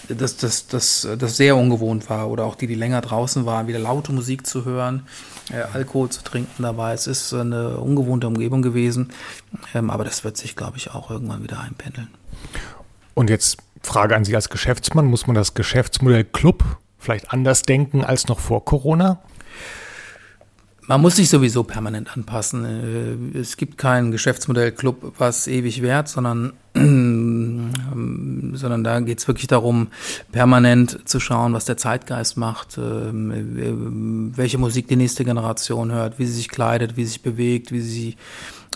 dass 0.08 0.38
das, 0.38 0.68
das, 0.68 1.08
das 1.18 1.38
sehr 1.38 1.58
ungewohnt 1.58 2.10
war. 2.10 2.30
Oder 2.30 2.46
auch 2.46 2.56
die, 2.56 2.68
die 2.68 2.76
länger 2.76 3.02
draußen 3.02 3.46
waren, 3.46 3.68
wieder 3.68 3.80
laute 3.80 4.14
Musik 4.14 4.48
zu 4.48 4.64
hören, 4.64 5.08
äh, 5.52 5.64
Alkohol 5.74 6.10
zu 6.10 6.24
trinken 6.24 6.64
dabei. 6.64 6.94
Es 6.94 7.08
ist 7.08 7.34
eine 7.34 7.78
ungewohnte 7.78 8.28
Umgebung 8.28 8.62
gewesen. 8.62 9.10
Ähm, 9.74 9.90
aber 9.90 10.06
das 10.06 10.24
wird 10.24 10.38
sich, 10.38 10.56
glaube 10.56 10.78
ich, 10.78 10.92
auch 10.92 11.12
irgendwann 11.12 11.44
wieder 11.44 11.60
einpendeln. 11.60 12.08
Und 13.14 13.30
jetzt 13.30 13.58
Frage 13.82 14.16
an 14.16 14.26
Sie 14.26 14.36
als 14.36 14.50
Geschäftsmann, 14.50 15.06
muss 15.06 15.28
man 15.28 15.36
das 15.36 15.54
Geschäftsmodell 15.54 16.24
Club 16.24 16.64
vielleicht 16.98 17.32
anders 17.32 17.62
denken 17.62 18.04
als 18.04 18.28
noch 18.28 18.40
vor 18.40 18.66
Corona? 18.66 19.20
Man 20.88 21.02
muss 21.02 21.16
sich 21.16 21.30
sowieso 21.30 21.64
permanent 21.64 22.16
anpassen. 22.16 23.32
Äh, 23.34 23.40
es 23.40 23.58
gibt 23.58 23.78
kein 23.78 24.12
Geschäftsmodell-Club, 24.12 25.14
was 25.18 25.48
ewig 25.48 25.82
währt, 25.82 26.10
sondern, 26.10 26.54
sondern 26.74 27.74
da 28.84 29.00
geht 29.00 29.20
es 29.20 29.28
wirklich 29.28 29.48
darum, 29.48 29.88
permanent 30.32 31.08
zu 31.08 31.20
schauen, 31.20 31.54
was 31.54 31.66
der 31.66 31.78
Zeitgeist 31.78 32.38
macht, 32.38 32.78
ähm, 32.78 34.34
welche 34.36 34.58
Musik 34.58 34.88
die 34.88 34.96
nächste 34.96 35.26
Generation 35.26 35.92
hört, 35.92 36.20
wie 36.20 36.26
sie 36.26 36.34
sich 36.34 36.50
kleidet, 36.50 36.98
wie 36.98 37.06
sie 37.06 37.14
sich 37.14 37.24
bewegt, 37.24 37.72
wie 37.72 37.82
sie 37.82 38.16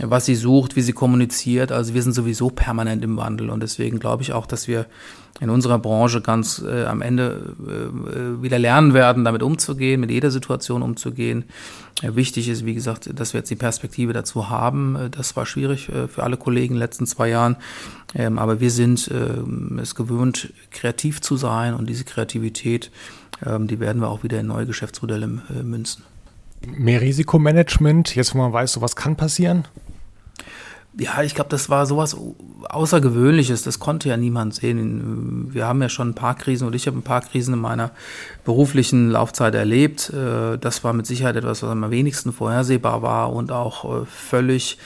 was 0.02 0.26
sie 0.26 0.36
sucht, 0.36 0.76
wie 0.76 0.82
sie 0.82 0.94
kommuniziert. 0.94 1.72
Also 1.72 1.94
wir 1.94 2.02
sind 2.02 2.14
sowieso 2.14 2.50
permanent 2.50 3.04
im 3.04 3.18
Wandel 3.18 3.50
und 3.50 3.62
deswegen 3.62 4.00
glaube 4.00 4.24
ich 4.24 4.34
auch, 4.34 4.46
dass 4.46 4.68
wir 4.68 4.86
in 5.40 5.50
unserer 5.50 5.80
Branche 5.80 6.22
ganz 6.22 6.62
äh, 6.66 6.86
am 6.86 7.02
Ende 7.02 7.56
äh, 7.66 8.42
wieder 8.42 8.60
lernen 8.60 8.94
werden, 8.94 9.24
damit 9.24 9.42
umzugehen, 9.42 10.02
mit 10.02 10.12
jeder 10.12 10.32
Situation 10.32 10.82
umzugehen. 10.82 11.46
Äh, 12.02 12.16
wichtig 12.16 12.50
ist, 12.50 12.66
wie 12.66 12.74
gesagt, 12.74 13.10
dass 13.18 13.34
wir 13.34 13.40
jetzt 13.40 13.50
die 13.50 13.56
Perspektive 13.56 14.12
dazu 14.12 14.50
haben. 14.50 14.96
Äh, 14.96 15.10
das 15.10 15.36
war 15.36 15.46
schwierig 15.46 15.90
äh, 15.90 16.08
für 16.08 16.24
alle 16.24 16.38
Kollegen 16.38 16.74
in 16.74 16.78
den 16.78 16.86
letzten 16.86 17.06
zwei 17.06 17.30
Jahren, 17.30 17.56
ähm, 18.16 18.38
aber 18.38 18.60
wir 18.60 18.72
sind 18.72 19.10
ähm, 19.14 19.80
es 19.82 19.96
gewöhnt, 19.96 20.54
kreativ 20.72 21.22
zu 21.22 21.38
sein 21.38 21.74
und 21.74 21.88
diese 21.88 22.04
Kreativität, 22.04 22.92
ähm, 23.46 23.68
die 23.68 23.80
werden 23.80 24.02
wir 24.02 24.10
auch 24.10 24.24
wieder 24.24 24.40
in 24.40 24.48
neue 24.48 24.66
Geschäftsmodelle 24.66 25.42
äh, 25.50 25.64
münzen. 25.64 26.04
Mehr 26.66 27.02
Risikomanagement, 27.02 28.16
jetzt 28.16 28.34
wo 28.34 28.40
man 28.40 28.54
weiß, 28.54 28.74
sowas 28.74 28.96
kann 28.96 29.16
passieren? 29.16 29.66
Ja, 30.98 31.22
ich 31.22 31.36
glaube, 31.36 31.50
das 31.50 31.70
war 31.70 31.86
sowas 31.86 32.18
Außergewöhnliches. 32.68 33.62
Das 33.62 33.80
konnte 33.80 34.10
ja 34.10 34.18
niemand 34.18 34.56
sehen. 34.56 35.54
Wir 35.54 35.66
haben 35.66 35.82
ja 35.82 35.88
schon 35.88 36.10
ein 36.10 36.16
paar 36.16 36.36
Krisen 36.36 36.68
und 36.68 36.76
ich 36.76 36.88
habe 36.88 36.98
ein 36.98 37.04
paar 37.04 37.22
Krisen 37.22 37.54
in 37.54 37.60
meiner 37.62 37.92
beruflichen 38.44 39.10
Laufzeit 39.10 39.56
erlebt. 39.56 40.10
Äh, 40.10 40.58
das 40.58 40.84
war 40.84 40.94
mit 40.94 41.06
Sicherheit 41.06 41.38
etwas, 41.38 41.64
was 41.64 41.70
am 41.70 41.90
wenigsten 41.90 42.34
vorhersehbar 42.34 43.02
war 43.02 43.32
und 43.32 43.52
auch 43.52 44.02
äh, 44.02 44.06
völlig, 44.06 44.78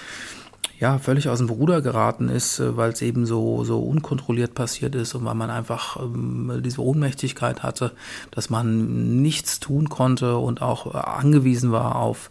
ja, 0.83 0.99
völlig 0.99 1.29
aus 1.29 1.37
dem 1.37 1.47
Ruder 1.47 1.81
geraten 1.81 2.27
ist, 2.27 2.59
äh, 2.59 2.75
weil 2.75 2.91
es 2.91 3.01
eben 3.01 3.25
so, 3.25 3.63
so 3.63 3.79
unkontrolliert 3.79 4.53
passiert 4.53 4.95
ist 4.95 5.15
und 5.15 5.23
weil 5.23 5.33
man 5.33 5.49
einfach 5.49 5.95
ähm, 5.95 6.59
diese 6.61 6.81
Ohnmächtigkeit 6.81 7.63
hatte, 7.63 7.93
dass 8.31 8.49
man 8.49 9.21
nichts 9.21 9.61
tun 9.61 9.87
konnte 9.87 10.35
und 10.35 10.61
auch 10.61 10.93
angewiesen 10.93 11.71
war 11.71 11.95
auf 11.95 12.29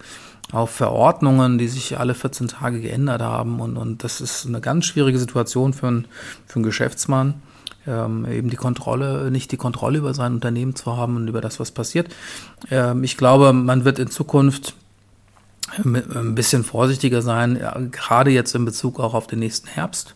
auf 0.50 0.68
Verordnungen, 0.68 1.56
die 1.56 1.68
sich 1.68 1.98
alle 1.98 2.14
14 2.14 2.48
Tage 2.48 2.82
geändert 2.82 3.22
haben. 3.22 3.58
Und, 3.58 3.78
und 3.78 4.04
das 4.04 4.20
ist 4.20 4.44
eine 4.44 4.60
ganz 4.60 4.84
schwierige 4.84 5.18
Situation 5.18 5.72
für 5.72 5.86
einen, 5.86 6.06
für 6.44 6.56
einen 6.56 6.64
Geschäftsmann. 6.64 7.40
ähm, 7.86 8.26
eben 8.26 8.50
die 8.50 8.56
Kontrolle, 8.56 9.30
nicht 9.30 9.50
die 9.50 9.56
Kontrolle 9.56 9.96
über 9.96 10.12
sein 10.12 10.34
Unternehmen 10.34 10.74
zu 10.74 10.94
haben 10.94 11.16
und 11.16 11.28
über 11.28 11.40
das, 11.40 11.58
was 11.58 11.70
passiert. 11.70 12.14
Ähm, 12.70 13.02
ich 13.02 13.16
glaube, 13.16 13.54
man 13.54 13.86
wird 13.86 13.98
in 13.98 14.10
Zukunft 14.10 14.74
ein 15.78 16.34
bisschen 16.34 16.64
vorsichtiger 16.64 17.22
sein, 17.22 17.90
gerade 17.90 18.30
jetzt 18.30 18.54
in 18.54 18.64
Bezug 18.64 19.00
auch 19.00 19.14
auf 19.14 19.26
den 19.26 19.38
nächsten 19.38 19.68
Herbst. 19.68 20.14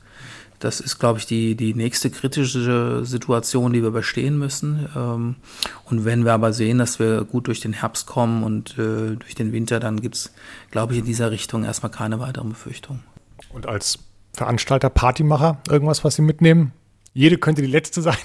Das 0.58 0.80
ist, 0.80 0.98
glaube 0.98 1.18
ich, 1.18 1.26
die, 1.26 1.54
die 1.54 1.74
nächste 1.74 2.10
kritische 2.10 3.04
Situation, 3.04 3.72
die 3.72 3.82
wir 3.82 3.88
überstehen 3.88 4.38
müssen. 4.38 4.88
Ähm, 4.96 5.36
und 5.84 6.04
wenn 6.04 6.24
wir 6.24 6.32
aber 6.32 6.52
sehen, 6.52 6.78
dass 6.78 6.98
wir 6.98 7.24
gut 7.24 7.46
durch 7.46 7.60
den 7.60 7.74
Herbst 7.74 8.06
kommen 8.06 8.42
und 8.42 8.78
äh, 8.78 9.16
durch 9.16 9.34
den 9.34 9.52
Winter, 9.52 9.80
dann 9.80 10.00
gibt 10.00 10.14
es, 10.14 10.32
glaube 10.70 10.94
ich, 10.94 11.00
in 11.00 11.04
dieser 11.04 11.30
Richtung 11.30 11.64
erstmal 11.64 11.92
keine 11.92 12.20
weiteren 12.20 12.48
Befürchtungen. 12.50 13.02
Und 13.50 13.66
als 13.66 13.98
Veranstalter, 14.32 14.88
Partymacher, 14.88 15.58
irgendwas, 15.68 16.04
was 16.04 16.16
Sie 16.16 16.22
mitnehmen? 16.22 16.72
Jede 17.12 17.38
könnte 17.38 17.62
die 17.62 17.68
letzte 17.68 18.02
sein. 18.02 18.16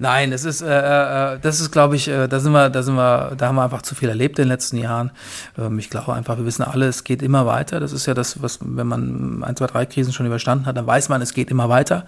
Nein, 0.00 0.30
das 0.30 0.44
ist, 0.44 0.62
äh, 0.62 1.34
äh, 1.34 1.38
das 1.40 1.60
ist, 1.60 1.72
glaube 1.72 1.96
ich, 1.96 2.06
äh, 2.06 2.28
da 2.28 2.38
sind 2.38 2.52
wir, 2.52 2.70
da 2.70 2.84
sind 2.84 2.94
wir, 2.94 3.34
da 3.36 3.48
haben 3.48 3.56
wir 3.56 3.64
einfach 3.64 3.82
zu 3.82 3.96
viel 3.96 4.08
erlebt 4.08 4.38
in 4.38 4.44
den 4.44 4.48
letzten 4.48 4.76
Jahren. 4.76 5.10
Ähm, 5.58 5.80
ich 5.80 5.90
glaube 5.90 6.14
einfach, 6.14 6.38
wir 6.38 6.46
wissen 6.46 6.62
alle, 6.62 6.86
es 6.86 7.02
geht 7.02 7.20
immer 7.20 7.46
weiter. 7.46 7.80
Das 7.80 7.92
ist 7.92 8.06
ja 8.06 8.14
das, 8.14 8.40
was, 8.40 8.60
wenn 8.62 8.86
man 8.86 9.42
ein, 9.42 9.56
zwei, 9.56 9.66
drei 9.66 9.86
Krisen 9.86 10.12
schon 10.12 10.26
überstanden 10.26 10.66
hat, 10.66 10.76
dann 10.76 10.86
weiß 10.86 11.08
man, 11.08 11.20
es 11.20 11.34
geht 11.34 11.50
immer 11.50 11.68
weiter. 11.68 12.04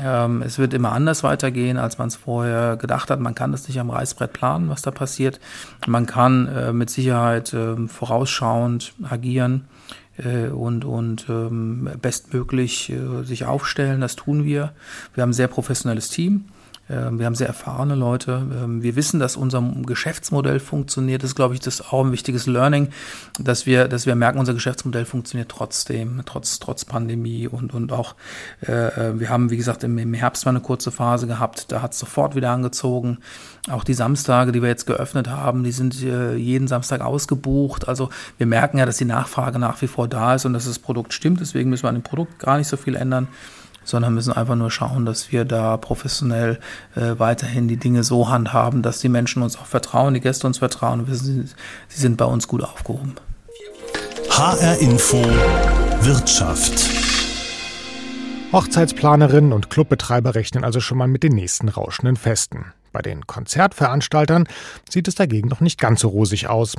Ähm, 0.00 0.42
es 0.42 0.58
wird 0.58 0.72
immer 0.72 0.92
anders 0.92 1.24
weitergehen, 1.24 1.78
als 1.78 1.98
man 1.98 2.08
es 2.08 2.16
vorher 2.16 2.76
gedacht 2.76 3.10
hat. 3.10 3.18
Man 3.18 3.34
kann 3.34 3.50
das 3.50 3.66
nicht 3.66 3.80
am 3.80 3.90
Reißbrett 3.90 4.32
planen, 4.32 4.68
was 4.68 4.82
da 4.82 4.92
passiert. 4.92 5.40
Man 5.88 6.06
kann 6.06 6.46
äh, 6.46 6.72
mit 6.72 6.90
Sicherheit 6.90 7.52
äh, 7.52 7.88
vorausschauend 7.88 8.94
agieren 9.02 9.66
äh, 10.16 10.48
und, 10.48 10.84
und 10.84 11.26
ähm, 11.28 11.90
bestmöglich 12.00 12.90
äh, 12.90 13.24
sich 13.24 13.46
aufstellen. 13.46 14.00
Das 14.00 14.14
tun 14.14 14.44
wir. 14.44 14.72
Wir 15.14 15.22
haben 15.22 15.30
ein 15.30 15.34
sehr 15.34 15.48
professionelles 15.48 16.08
Team. 16.08 16.44
Ähm, 16.88 17.18
wir 17.18 17.26
haben 17.26 17.34
sehr 17.34 17.48
erfahrene 17.48 17.94
Leute. 17.94 18.46
Ähm, 18.62 18.82
wir 18.82 18.96
wissen, 18.96 19.18
dass 19.18 19.36
unser 19.36 19.62
Geschäftsmodell 19.82 20.60
funktioniert. 20.60 21.22
Das 21.22 21.30
ist, 21.30 21.34
glaube 21.34 21.54
ich, 21.54 21.60
das 21.60 21.80
auch 21.80 22.04
ein 22.04 22.12
wichtiges 22.12 22.46
Learning, 22.46 22.88
dass 23.40 23.66
wir, 23.66 23.88
dass 23.88 24.06
wir 24.06 24.14
merken, 24.14 24.38
unser 24.38 24.54
Geschäftsmodell 24.54 25.04
funktioniert 25.04 25.50
trotzdem, 25.50 26.22
trotz, 26.26 26.58
trotz 26.58 26.84
Pandemie 26.84 27.48
und, 27.48 27.74
und 27.74 27.92
auch, 27.92 28.14
äh, 28.66 28.72
äh 28.72 29.20
wir 29.20 29.30
haben, 29.30 29.50
wie 29.50 29.56
gesagt, 29.56 29.84
im, 29.84 29.98
im 29.98 30.14
Herbst 30.14 30.44
mal 30.44 30.50
eine 30.50 30.60
kurze 30.60 30.90
Phase 30.90 31.26
gehabt. 31.26 31.72
Da 31.72 31.82
hat 31.82 31.92
es 31.92 31.98
sofort 31.98 32.36
wieder 32.36 32.50
angezogen. 32.50 33.18
Auch 33.68 33.82
die 33.82 33.94
Samstage, 33.94 34.52
die 34.52 34.62
wir 34.62 34.68
jetzt 34.68 34.86
geöffnet 34.86 35.28
haben, 35.28 35.64
die 35.64 35.72
sind 35.72 36.00
äh, 36.02 36.36
jeden 36.36 36.68
Samstag 36.68 37.00
ausgebucht. 37.00 37.88
Also 37.88 38.10
wir 38.38 38.46
merken 38.46 38.78
ja, 38.78 38.86
dass 38.86 38.98
die 38.98 39.04
Nachfrage 39.04 39.58
nach 39.58 39.82
wie 39.82 39.88
vor 39.88 40.06
da 40.06 40.34
ist 40.34 40.44
und 40.44 40.52
dass 40.52 40.66
das 40.66 40.78
Produkt 40.78 41.12
stimmt. 41.12 41.40
Deswegen 41.40 41.70
müssen 41.70 41.82
wir 41.82 41.88
an 41.88 41.96
dem 41.96 42.04
Produkt 42.04 42.38
gar 42.38 42.58
nicht 42.58 42.68
so 42.68 42.76
viel 42.76 42.94
ändern 42.94 43.26
sondern 43.86 44.12
müssen 44.12 44.34
einfach 44.34 44.56
nur 44.56 44.70
schauen, 44.70 45.06
dass 45.06 45.32
wir 45.32 45.46
da 45.46 45.78
professionell 45.78 46.58
äh, 46.94 47.18
weiterhin 47.18 47.68
die 47.68 47.78
Dinge 47.78 48.04
so 48.04 48.28
handhaben, 48.28 48.82
dass 48.82 48.98
die 48.98 49.08
Menschen 49.08 49.42
uns 49.42 49.56
auch 49.56 49.64
vertrauen, 49.64 50.12
die 50.12 50.20
Gäste 50.20 50.46
uns 50.46 50.58
vertrauen 50.58 51.00
und 51.00 51.08
wissen, 51.08 51.48
sie 51.88 52.00
sind 52.00 52.18
bei 52.18 52.26
uns 52.26 52.48
gut 52.48 52.62
aufgehoben. 52.62 53.14
HR 54.28 54.78
Info 54.80 55.24
Wirtschaft. 56.00 56.90
Hochzeitsplanerinnen 58.52 59.52
und 59.52 59.70
Clubbetreiber 59.70 60.34
rechnen 60.34 60.64
also 60.64 60.80
schon 60.80 60.98
mal 60.98 61.08
mit 61.08 61.22
den 61.22 61.32
nächsten 61.32 61.68
rauschenden 61.68 62.16
Festen. 62.16 62.66
Bei 62.96 63.02
den 63.02 63.26
Konzertveranstaltern 63.26 64.48
sieht 64.88 65.06
es 65.06 65.16
dagegen 65.16 65.48
noch 65.48 65.60
nicht 65.60 65.78
ganz 65.78 66.00
so 66.00 66.08
rosig 66.08 66.48
aus, 66.48 66.76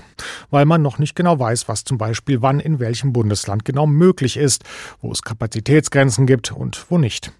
weil 0.49 0.65
man 0.65 0.81
noch 0.81 0.97
nicht 0.97 1.15
genau 1.15 1.37
weiß, 1.37 1.67
was 1.67 1.83
zum 1.83 1.99
Beispiel 1.99 2.41
wann 2.41 2.59
in 2.59 2.79
welchem 2.79 3.13
Bundesland 3.13 3.65
genau 3.65 3.85
möglich 3.85 4.35
ist, 4.35 4.63
wo 4.99 5.11
es 5.11 5.21
Kapazitätsgrenzen 5.21 6.25
gibt 6.25 6.51
und 6.51 6.87
wo 6.89 6.97
nicht. 6.97 7.33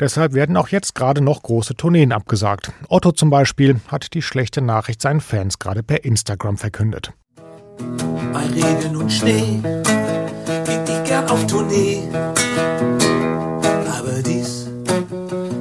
Deshalb 0.00 0.34
werden 0.34 0.56
auch 0.56 0.70
jetzt 0.70 0.96
gerade 0.96 1.20
noch 1.20 1.44
große 1.44 1.76
Tourneen 1.76 2.10
abgesagt. 2.10 2.72
Otto 2.88 3.12
zum 3.12 3.30
Beispiel 3.30 3.80
hat 3.86 4.12
die 4.12 4.22
schlechte 4.22 4.60
Nachricht 4.60 5.00
seinen 5.00 5.20
Fans 5.20 5.60
gerade 5.60 5.84
per 5.84 6.04
Instagram 6.04 6.56
verkündet. 6.56 7.12
Bei 8.32 8.44
Regen 8.46 8.96
und 8.96 9.12
Schnee 9.12 9.60
geht 10.64 10.88
ich 10.88 11.04
gern 11.04 11.28
auf 11.28 11.46
Tournee. 11.46 12.02
Aber 12.12 14.20
dies, 14.24 14.68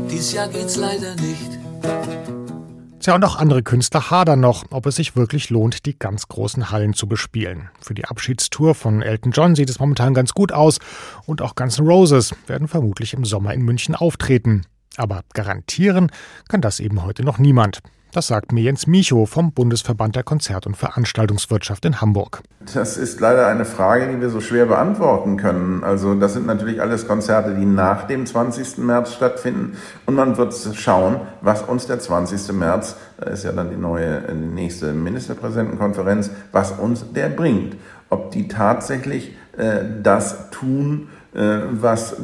dies 0.10 0.34
Jahr 0.34 0.48
geht's 0.48 0.78
leider 0.78 1.14
nicht. 1.18 1.60
Tja, 3.06 3.14
und 3.14 3.24
auch 3.24 3.36
andere 3.36 3.62
Künstler 3.62 4.10
hadern 4.10 4.40
noch, 4.40 4.64
ob 4.72 4.88
es 4.88 4.96
sich 4.96 5.16
wirklich 5.16 5.52
lohnt, 5.52 5.86
die 5.86 5.96
ganz 5.96 6.28
großen 6.28 6.72
Hallen 6.72 6.96
zu 6.96 7.08
bespielen. 7.08 7.70
Für 7.80 7.94
die 7.94 8.06
Abschiedstour 8.06 8.74
von 8.74 9.04
Elton 9.04 9.32
John 9.32 9.54
sieht 9.54 9.70
es 9.70 9.78
momentan 9.78 10.16
ganz 10.16 10.34
gut 10.34 10.52
aus 10.52 10.80
und 11.28 11.44
auch 11.44 11.54
Guns 11.54 11.78
N' 11.78 11.86
Roses 11.86 12.34
werden 12.48 12.68
vermutlich 12.68 13.14
im 13.14 13.24
Sommer 13.24 13.54
in 13.54 13.62
München 13.62 13.94
auftreten. 13.94 14.66
Aber 14.98 15.22
garantieren 15.34 16.12
kann 16.48 16.62
das 16.62 16.80
eben 16.80 17.04
heute 17.04 17.22
noch 17.22 17.38
niemand. 17.38 17.84
Das 18.16 18.28
sagt 18.28 18.54
mir 18.54 18.62
Jens 18.62 18.88
Micho 18.88 19.26
vom 19.26 19.52
Bundesverband 19.52 20.16
der 20.16 20.24
Konzert- 20.24 20.66
und 20.66 20.78
Veranstaltungswirtschaft 20.78 21.84
in 21.84 22.00
Hamburg. 22.00 22.44
Das 22.74 22.96
ist 22.96 23.20
leider 23.20 23.46
eine 23.48 23.66
Frage, 23.66 24.08
die 24.08 24.22
wir 24.22 24.30
so 24.30 24.40
schwer 24.40 24.68
beantworten 24.68 25.36
können. 25.36 25.84
Also 25.84 26.16
das 26.16 26.32
sind 26.32 26.46
natürlich 26.46 26.82
alles 26.82 27.10
Konzerte, 27.10 27.54
die 27.56 27.66
nach 27.66 28.08
dem 28.08 28.26
20. 28.26 28.78
März 28.78 29.12
stattfinden. 29.12 29.76
Und 30.06 30.16
man 30.16 30.38
wird 30.38 30.56
schauen, 30.76 31.20
was 31.42 31.64
uns 31.64 31.88
der 31.88 32.00
20. 32.00 32.54
März, 32.54 32.96
da 33.18 33.32
ist 33.32 33.44
ja 33.44 33.52
dann 33.52 33.70
die 33.70 33.76
neue, 33.76 34.22
die 34.22 34.34
nächste 34.34 34.94
Ministerpräsidentenkonferenz, 34.94 36.32
was 36.54 36.72
uns 36.72 37.12
der 37.12 37.28
bringt. 37.28 37.76
Ob 38.10 38.32
die 38.32 38.48
tatsächlich 38.48 39.36
äh, 39.58 39.80
das 40.02 40.52
tun, 40.52 41.10
äh, 41.12 41.15
was 41.36 42.16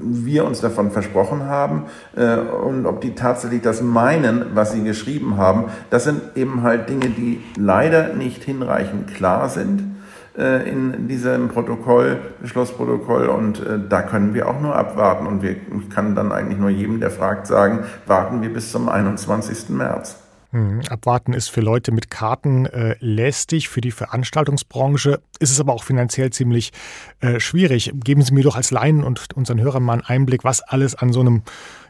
wir 0.00 0.44
uns 0.44 0.60
davon 0.60 0.90
versprochen 0.90 1.44
haben 1.44 1.84
äh, 2.16 2.36
und 2.36 2.86
ob 2.86 3.00
die 3.00 3.14
tatsächlich 3.14 3.62
das 3.62 3.82
meinen, 3.82 4.46
was 4.54 4.72
sie 4.72 4.82
geschrieben 4.82 5.36
haben. 5.36 5.66
Das 5.90 6.04
sind 6.04 6.20
eben 6.34 6.62
halt 6.62 6.88
Dinge, 6.88 7.10
die 7.10 7.42
leider 7.56 8.14
nicht 8.14 8.42
hinreichend 8.42 9.14
klar 9.14 9.48
sind 9.48 9.96
äh, 10.36 10.68
in 10.68 11.08
diesem 11.08 11.48
Protokoll, 11.48 12.18
Schlussprotokoll 12.44 13.26
und 13.26 13.62
da 13.88 14.02
können 14.02 14.34
wir 14.34 14.48
auch 14.48 14.60
nur 14.60 14.74
abwarten 14.74 15.26
und 15.26 15.42
wir 15.42 15.56
kann 15.94 16.14
dann 16.14 16.32
eigentlich 16.32 16.58
nur 16.58 16.70
jedem, 16.70 17.00
der 17.00 17.10
fragt, 17.10 17.46
sagen, 17.46 17.80
warten 18.06 18.42
wir 18.42 18.52
bis 18.52 18.72
zum 18.72 18.88
21. 18.88 19.68
März. 19.68 20.21
Hm, 20.52 20.82
abwarten 20.90 21.32
ist 21.32 21.48
für 21.48 21.62
Leute 21.62 21.92
mit 21.92 22.10
Karten 22.10 22.66
äh, 22.66 22.96
lästig, 23.00 23.70
für 23.70 23.80
die 23.80 23.90
Veranstaltungsbranche 23.90 25.22
ist 25.38 25.50
es 25.50 25.58
aber 25.58 25.72
auch 25.72 25.82
finanziell 25.82 26.28
ziemlich 26.28 26.72
äh, 27.20 27.40
schwierig. 27.40 27.90
Geben 27.94 28.20
Sie 28.20 28.34
mir 28.34 28.44
doch 28.44 28.54
als 28.54 28.70
Laien 28.70 29.02
und 29.02 29.32
unseren 29.34 29.60
Hörern 29.60 29.82
mal 29.82 29.94
einen 29.94 30.02
Einblick, 30.02 30.44
was 30.44 30.60
alles 30.60 30.94
an 30.94 31.14
so 31.14 31.20
einem 31.20 31.42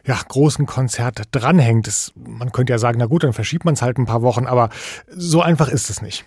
ja, 0.05 0.17
großen 0.25 0.65
Konzert 0.65 1.23
dranhängt. 1.31 1.87
Das, 1.87 2.13
man 2.15 2.53
könnte 2.53 2.71
ja 2.71 2.79
sagen, 2.79 2.99
na 2.99 3.05
gut, 3.05 3.25
dann 3.25 3.33
verschiebt 3.33 3.65
man 3.65 3.73
es 3.73 3.81
halt 3.81 3.97
ein 3.97 4.05
paar 4.05 4.21
Wochen, 4.21 4.45
aber 4.45 4.69
so 5.09 5.41
einfach 5.41 5.67
ist 5.67 5.89
es 5.89 6.01
nicht. 6.01 6.25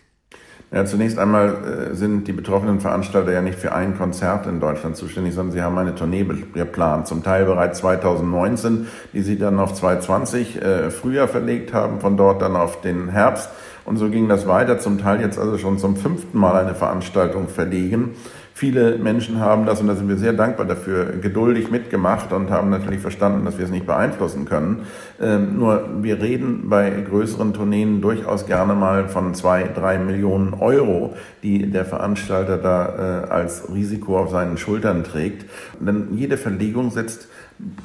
Ja, 0.72 0.84
zunächst 0.84 1.16
einmal 1.16 1.90
äh, 1.92 1.94
sind 1.94 2.26
die 2.26 2.32
betroffenen 2.32 2.80
Veranstalter 2.80 3.32
ja 3.32 3.40
nicht 3.40 3.58
für 3.58 3.72
ein 3.72 3.96
Konzert 3.96 4.46
in 4.46 4.58
Deutschland 4.58 4.96
zuständig, 4.96 5.34
sondern 5.34 5.52
sie 5.52 5.62
haben 5.62 5.78
eine 5.78 5.94
Tournee 5.94 6.26
geplant, 6.54 7.06
zum 7.06 7.22
Teil 7.22 7.44
bereits 7.44 7.78
2019, 7.78 8.88
die 9.12 9.22
sie 9.22 9.38
dann 9.38 9.60
auf 9.60 9.74
2020 9.74 10.60
äh, 10.60 10.90
früher 10.90 11.28
verlegt 11.28 11.72
haben, 11.72 12.00
von 12.00 12.16
dort 12.16 12.42
dann 12.42 12.56
auf 12.56 12.80
den 12.80 13.08
Herbst. 13.08 13.48
Und 13.84 13.98
so 13.98 14.10
ging 14.10 14.28
das 14.28 14.48
weiter, 14.48 14.80
zum 14.80 14.98
Teil 14.98 15.20
jetzt 15.20 15.38
also 15.38 15.56
schon 15.56 15.78
zum 15.78 15.94
fünften 15.96 16.36
Mal 16.36 16.56
eine 16.56 16.74
Veranstaltung 16.74 17.46
verlegen. 17.46 18.16
Viele 18.58 18.96
Menschen 18.96 19.38
haben 19.38 19.66
das, 19.66 19.82
und 19.82 19.86
da 19.86 19.94
sind 19.94 20.08
wir 20.08 20.16
sehr 20.16 20.32
dankbar 20.32 20.64
dafür, 20.64 21.18
geduldig 21.20 21.70
mitgemacht 21.70 22.32
und 22.32 22.50
haben 22.50 22.70
natürlich 22.70 23.00
verstanden, 23.00 23.44
dass 23.44 23.58
wir 23.58 23.66
es 23.66 23.70
nicht 23.70 23.84
beeinflussen 23.84 24.46
können. 24.46 24.86
Ähm, 25.20 25.58
nur 25.58 25.86
wir 26.00 26.22
reden 26.22 26.70
bei 26.70 26.88
größeren 26.88 27.52
Tourneen 27.52 28.00
durchaus 28.00 28.46
gerne 28.46 28.74
mal 28.74 29.10
von 29.10 29.34
zwei, 29.34 29.64
drei 29.64 29.98
Millionen 29.98 30.54
Euro, 30.54 31.16
die 31.42 31.70
der 31.70 31.84
Veranstalter 31.84 32.56
da 32.56 33.26
äh, 33.26 33.30
als 33.30 33.70
Risiko 33.74 34.18
auf 34.18 34.30
seinen 34.30 34.56
Schultern 34.56 35.04
trägt. 35.04 35.44
Denn 35.78 36.16
jede 36.16 36.38
Verlegung 36.38 36.90
setzt 36.90 37.28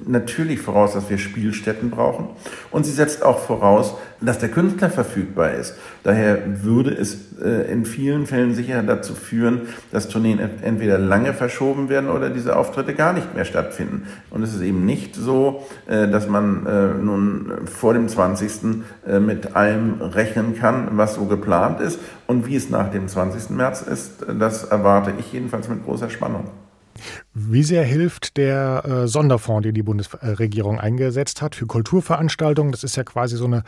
natürlich 0.05 0.59
voraus, 0.59 0.93
dass 0.93 1.09
wir 1.09 1.17
Spielstätten 1.17 1.91
brauchen. 1.91 2.27
Und 2.71 2.85
sie 2.85 2.91
setzt 2.91 3.23
auch 3.23 3.39
voraus, 3.39 3.95
dass 4.19 4.37
der 4.37 4.49
Künstler 4.49 4.89
verfügbar 4.89 5.53
ist. 5.53 5.75
Daher 6.03 6.63
würde 6.63 6.91
es 6.91 7.37
äh, 7.41 7.71
in 7.71 7.85
vielen 7.85 8.27
Fällen 8.27 8.53
sicher 8.53 8.83
dazu 8.83 9.15
führen, 9.15 9.61
dass 9.91 10.09
Tourneen 10.09 10.39
entweder 10.39 10.97
lange 10.97 11.33
verschoben 11.33 11.89
werden 11.89 12.09
oder 12.09 12.29
diese 12.29 12.55
Auftritte 12.55 12.93
gar 12.93 13.13
nicht 13.13 13.33
mehr 13.33 13.45
stattfinden. 13.45 14.07
Und 14.29 14.43
es 14.43 14.53
ist 14.53 14.61
eben 14.61 14.85
nicht 14.85 15.15
so, 15.15 15.65
äh, 15.87 16.07
dass 16.07 16.27
man 16.27 16.65
äh, 16.65 16.87
nun 17.01 17.51
vor 17.65 17.93
dem 17.93 18.07
20. 18.07 18.51
mit 19.19 19.55
allem 19.55 20.01
rechnen 20.01 20.55
kann, 20.55 20.89
was 20.91 21.15
so 21.15 21.25
geplant 21.25 21.79
ist. 21.79 21.99
Und 22.27 22.45
wie 22.45 22.55
es 22.55 22.69
nach 22.69 22.91
dem 22.91 23.07
20. 23.07 23.49
März 23.51 23.81
ist, 23.81 24.25
das 24.39 24.63
erwarte 24.65 25.13
ich 25.19 25.31
jedenfalls 25.33 25.69
mit 25.69 25.83
großer 25.83 26.09
Spannung. 26.09 26.49
Wie 27.33 27.63
sehr 27.63 27.83
hilft 27.83 28.37
der 28.37 28.83
äh, 28.85 29.07
Sonderfonds, 29.07 29.63
den 29.63 29.73
die 29.73 29.83
Bundesregierung 29.83 30.79
eingesetzt 30.79 31.41
hat 31.41 31.55
für 31.55 31.65
Kulturveranstaltungen? 31.65 32.71
Das 32.71 32.83
ist 32.83 32.95
ja 32.95 33.03
quasi 33.03 33.37
so 33.37 33.45
eine 33.45 33.63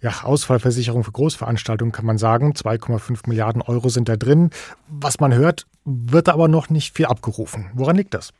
ja, 0.00 0.22
Ausfallversicherung 0.22 1.04
für 1.04 1.12
Großveranstaltungen, 1.12 1.92
kann 1.92 2.06
man 2.06 2.18
sagen. 2.18 2.52
2,5 2.52 3.28
Milliarden 3.28 3.62
Euro 3.62 3.88
sind 3.88 4.08
da 4.08 4.16
drin. 4.16 4.50
Was 4.88 5.20
man 5.20 5.34
hört, 5.34 5.66
wird 5.84 6.28
aber 6.28 6.48
noch 6.48 6.70
nicht 6.70 6.94
viel 6.96 7.06
abgerufen. 7.06 7.70
Woran 7.74 7.96
liegt 7.96 8.14
das? 8.14 8.32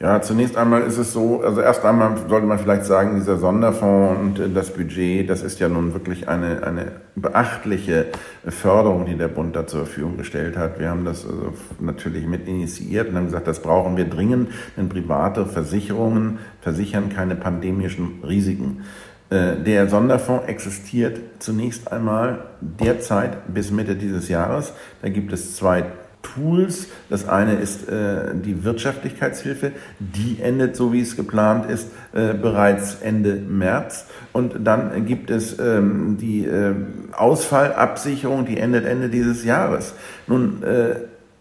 Ja, 0.00 0.22
zunächst 0.22 0.56
einmal 0.56 0.82
ist 0.82 0.96
es 0.96 1.12
so, 1.12 1.42
also 1.42 1.60
erst 1.60 1.84
einmal 1.84 2.16
sollte 2.28 2.46
man 2.46 2.60
vielleicht 2.60 2.84
sagen, 2.84 3.16
dieser 3.16 3.36
Sonderfonds 3.36 4.20
und 4.20 4.38
äh, 4.38 4.48
das 4.48 4.70
Budget, 4.70 5.28
das 5.28 5.42
ist 5.42 5.58
ja 5.58 5.68
nun 5.68 5.92
wirklich 5.92 6.28
eine, 6.28 6.62
eine 6.62 6.92
beachtliche 7.16 8.06
Förderung, 8.46 9.06
die 9.06 9.16
der 9.16 9.26
Bund 9.26 9.56
da 9.56 9.66
zur 9.66 9.86
Verfügung 9.86 10.16
gestellt 10.16 10.56
hat. 10.56 10.78
Wir 10.78 10.90
haben 10.90 11.04
das 11.04 11.26
also 11.26 11.52
natürlich 11.80 12.28
mit 12.28 12.46
initiiert 12.46 13.08
und 13.08 13.16
haben 13.16 13.26
gesagt, 13.26 13.48
das 13.48 13.60
brauchen 13.60 13.96
wir 13.96 14.04
dringend, 14.04 14.50
denn 14.76 14.88
private 14.88 15.46
Versicherungen 15.46 16.38
versichern 16.60 17.08
keine 17.08 17.34
pandemischen 17.34 18.22
Risiken. 18.22 18.84
Äh, 19.30 19.56
der 19.56 19.88
Sonderfonds 19.88 20.46
existiert 20.46 21.18
zunächst 21.40 21.90
einmal 21.90 22.44
derzeit 22.60 23.52
bis 23.52 23.72
Mitte 23.72 23.96
dieses 23.96 24.28
Jahres. 24.28 24.74
Da 25.02 25.08
gibt 25.08 25.32
es 25.32 25.56
zwei 25.56 25.86
Tools. 26.22 26.88
Das 27.10 27.28
eine 27.28 27.54
ist 27.54 27.88
äh, 27.88 28.34
die 28.34 28.64
Wirtschaftlichkeitshilfe, 28.64 29.72
die 29.98 30.38
endet, 30.42 30.76
so 30.76 30.92
wie 30.92 31.00
es 31.00 31.16
geplant 31.16 31.70
ist, 31.70 31.88
äh, 32.12 32.34
bereits 32.34 32.96
Ende 32.96 33.34
März. 33.36 34.06
Und 34.32 34.66
dann 34.66 35.06
gibt 35.06 35.30
es 35.30 35.58
ähm, 35.58 36.18
die 36.20 36.44
äh, 36.44 36.74
Ausfallabsicherung, 37.12 38.46
die 38.46 38.58
endet 38.58 38.84
Ende 38.84 39.08
dieses 39.08 39.44
Jahres. 39.44 39.94
Nun, 40.26 40.62
äh, 40.62 40.96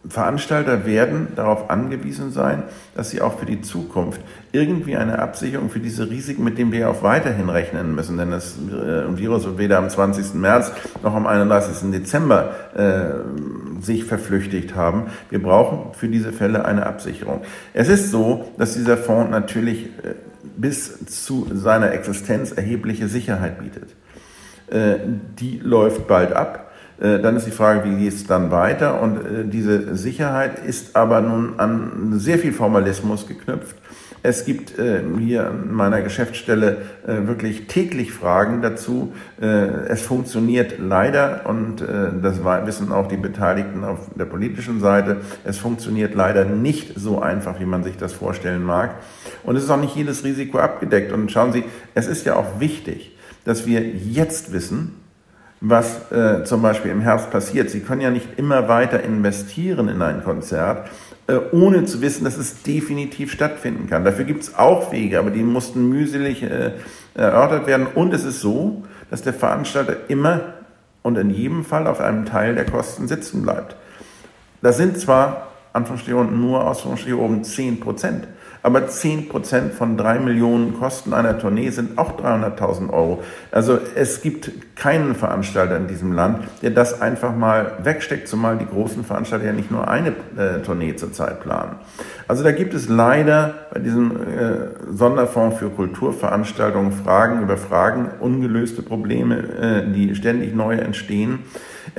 Veranstalter 0.09 0.85
werden 0.85 1.29
darauf 1.35 1.69
angewiesen 1.69 2.31
sein, 2.31 2.63
dass 2.95 3.09
sie 3.09 3.21
auch 3.21 3.39
für 3.39 3.45
die 3.45 3.61
Zukunft 3.61 4.21
irgendwie 4.51 4.95
eine 4.95 5.19
Absicherung 5.19 5.69
für 5.69 5.79
diese 5.79 6.09
Risiken, 6.09 6.43
mit 6.43 6.57
denen 6.57 6.71
wir 6.71 6.89
auch 6.89 7.03
weiterhin 7.03 7.49
rechnen 7.49 7.95
müssen, 7.95 8.17
denn 8.17 8.31
das 8.31 8.57
äh, 8.57 9.17
Virus 9.17 9.45
wird 9.45 9.57
weder 9.57 9.77
am 9.77 9.89
20. 9.89 10.33
März 10.35 10.71
noch 11.03 11.13
am 11.13 11.27
31. 11.27 11.91
Dezember 11.91 12.51
äh, 12.75 13.83
sich 13.83 14.05
verflüchtigt 14.05 14.75
haben. 14.75 15.07
Wir 15.29 15.41
brauchen 15.41 15.93
für 15.93 16.07
diese 16.07 16.31
Fälle 16.31 16.65
eine 16.65 16.85
Absicherung. 16.85 17.41
Es 17.73 17.89
ist 17.89 18.11
so, 18.11 18.51
dass 18.57 18.73
dieser 18.73 18.97
Fonds 18.97 19.31
natürlich 19.31 19.85
äh, 20.03 20.15
bis 20.55 21.05
zu 21.05 21.47
seiner 21.53 21.91
Existenz 21.91 22.51
erhebliche 22.51 23.07
Sicherheit 23.07 23.59
bietet. 23.59 23.95
Äh, 24.67 24.99
die 25.39 25.59
läuft 25.59 26.07
bald 26.07 26.33
ab. 26.33 26.66
Äh, 26.99 27.19
dann 27.19 27.36
ist 27.36 27.45
die 27.45 27.51
Frage, 27.51 27.83
wie 27.89 27.95
geht 27.95 28.13
es 28.13 28.25
dann 28.25 28.51
weiter? 28.51 29.01
Und 29.01 29.17
äh, 29.17 29.45
diese 29.45 29.95
Sicherheit 29.95 30.60
ist 30.65 30.95
aber 30.95 31.21
nun 31.21 31.60
an 31.60 32.13
sehr 32.17 32.39
viel 32.39 32.53
Formalismus 32.53 33.27
geknüpft. 33.27 33.75
Es 34.23 34.45
gibt 34.45 34.77
äh, 34.79 35.01
hier 35.19 35.47
an 35.47 35.73
meiner 35.73 36.01
Geschäftsstelle 36.01 36.77
wirklich 37.05 37.67
täglich 37.67 38.12
Fragen 38.12 38.62
dazu. 38.62 39.13
es 39.39 40.01
funktioniert 40.01 40.75
leider, 40.79 41.45
und 41.45 41.81
das 41.81 42.43
wissen 42.65 42.91
auch 42.91 43.07
die 43.07 43.15
Beteiligten 43.15 43.86
auf 43.86 44.10
der 44.15 44.25
politischen 44.25 44.81
Seite, 44.81 45.17
es 45.45 45.57
funktioniert 45.57 46.15
leider 46.15 46.43
nicht 46.43 46.99
so 46.99 47.21
einfach, 47.21 47.62
wie 47.62 47.65
man 47.65 47.83
sich 47.83 47.95
das 47.95 48.12
vorstellen 48.12 48.63
mag. 48.63 48.95
Und 49.43 49.55
es 49.55 49.63
ist 49.63 49.69
auch 49.69 49.79
nicht 49.79 49.95
jedes 49.95 50.25
Risiko 50.25 50.57
abgedeckt. 50.57 51.13
Und 51.13 51.31
schauen 51.31 51.53
Sie, 51.53 51.63
es 51.93 52.07
ist 52.07 52.25
ja 52.25 52.36
auch 52.36 52.60
wichtig, 52.60 53.15
dass 53.45 53.65
wir 53.65 53.81
jetzt 53.81 54.51
wissen, 54.51 54.95
was 55.59 56.11
äh, 56.11 56.43
zum 56.43 56.61
Beispiel 56.61 56.91
im 56.91 57.01
Herbst 57.01 57.31
passiert. 57.31 57.69
Sie 57.69 57.79
können 57.79 58.01
ja 58.01 58.11
nicht 58.11 58.37
immer 58.37 58.67
weiter 58.67 59.01
investieren 59.01 59.89
in 59.89 60.01
ein 60.01 60.23
Konzert, 60.23 60.89
äh, 61.27 61.39
ohne 61.51 61.85
zu 61.85 62.01
wissen, 62.01 62.25
dass 62.25 62.37
es 62.37 62.61
definitiv 62.61 63.31
stattfinden 63.31 63.89
kann. 63.89 64.05
Dafür 64.05 64.25
gibt 64.25 64.43
es 64.43 64.55
auch 64.55 64.91
Wege, 64.91 65.17
aber 65.17 65.31
die 65.31 65.43
mussten 65.43 65.89
mühselig 65.89 66.43
äh, 66.43 66.73
erörtert 67.15 67.65
werden. 67.65 67.87
Und 67.87 68.13
es 68.13 68.23
ist 68.23 68.41
so, 68.41 68.83
dass 69.09 69.23
der 69.23 69.33
Veranstalter 69.33 69.95
immer 70.09 70.41
und 71.01 71.17
in 71.17 71.29
jedem 71.29 71.65
Fall 71.65 71.87
auf 71.87 72.01
einem 72.01 72.25
Teil 72.25 72.55
der 72.55 72.65
Kosten 72.65 73.07
sitzen 73.07 73.41
bleibt. 73.41 73.75
Das 74.61 74.77
sind 74.77 74.99
zwar 74.99 75.47
Anführungsstrichen 75.73 76.39
nur 76.39 76.67
Ausführungsstrichen 76.67 77.19
oben 77.19 77.43
10 77.43 77.80
Prozent. 77.80 78.27
Aber 78.63 78.88
10 78.88 79.30
Prozent 79.30 79.73
von 79.73 79.97
drei 79.97 80.19
Millionen 80.19 80.77
Kosten 80.77 81.13
einer 81.13 81.38
Tournee 81.39 81.69
sind 81.69 81.97
auch 81.97 82.19
300.000 82.19 82.89
Euro. 82.89 83.23
Also 83.51 83.80
es 83.95 84.21
gibt 84.21 84.75
keinen 84.75 85.15
Veranstalter 85.15 85.77
in 85.77 85.88
diesem 85.88 86.12
Land, 86.12 86.45
der 86.62 86.71
das 86.71 87.01
einfach 87.01 87.36
mal 87.36 87.77
wegsteckt, 87.84 88.27
zumal 88.27 88.58
die 88.58 88.65
großen 88.65 89.06
Veranstalter 89.06 89.45
ja 89.45 89.53
nicht 89.53 89.71
nur 89.71 89.88
eine 89.88 90.10
äh, 90.10 90.62
Tournee 90.65 90.95
zurzeit 90.95 91.39
planen. 91.41 91.75
Also 92.27 92.43
da 92.43 92.51
gibt 92.51 92.73
es 92.73 92.89
leider 92.89 93.53
bei 93.73 93.80
diesem 93.80 94.12
äh, 94.12 94.91
Sonderfonds 94.91 95.60
für 95.60 95.69
Kulturveranstaltungen 95.69 96.91
Fragen 96.91 97.41
über 97.41 97.58
Fragen, 97.58 98.10
ungelöste 98.19 98.82
Probleme, 98.82 99.38
äh, 99.38 99.93
die 99.93 100.13
ständig 100.15 100.53
neue 100.53 100.82
entstehen. 100.82 101.39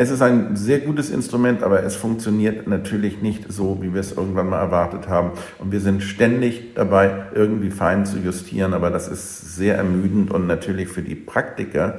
Es 0.01 0.13
ist 0.13 0.23
ein 0.23 0.55
sehr 0.55 0.79
gutes 0.79 1.11
Instrument, 1.11 1.65
aber 1.65 1.83
es 1.83 1.97
funktioniert 1.97 2.69
natürlich 2.69 3.21
nicht 3.21 3.53
so, 3.53 3.83
wie 3.83 3.93
wir 3.93 4.01
es 4.01 4.13
irgendwann 4.13 4.49
mal 4.49 4.61
erwartet 4.61 5.09
haben. 5.09 5.33
Und 5.59 5.73
wir 5.73 5.81
sind 5.81 6.05
ständig 6.05 6.77
dabei, 6.77 7.27
irgendwie 7.35 7.73
fein 7.73 8.07
zu 8.07 8.19
justieren, 8.19 8.75
aber 8.75 8.91
das 8.91 9.09
ist 9.09 9.57
sehr 9.57 9.75
ermüdend 9.75 10.31
und 10.31 10.47
natürlich 10.47 10.87
für 10.87 11.03
die 11.03 11.17
Praktiker 11.17 11.99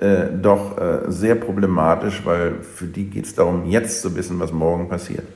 äh, 0.00 0.24
doch 0.42 0.76
äh, 0.76 1.02
sehr 1.06 1.36
problematisch, 1.36 2.22
weil 2.24 2.54
für 2.62 2.86
die 2.86 3.04
geht 3.04 3.26
es 3.26 3.36
darum, 3.36 3.66
jetzt 3.66 4.02
zu 4.02 4.16
wissen, 4.16 4.40
was 4.40 4.50
morgen 4.50 4.88
passiert. 4.88 5.28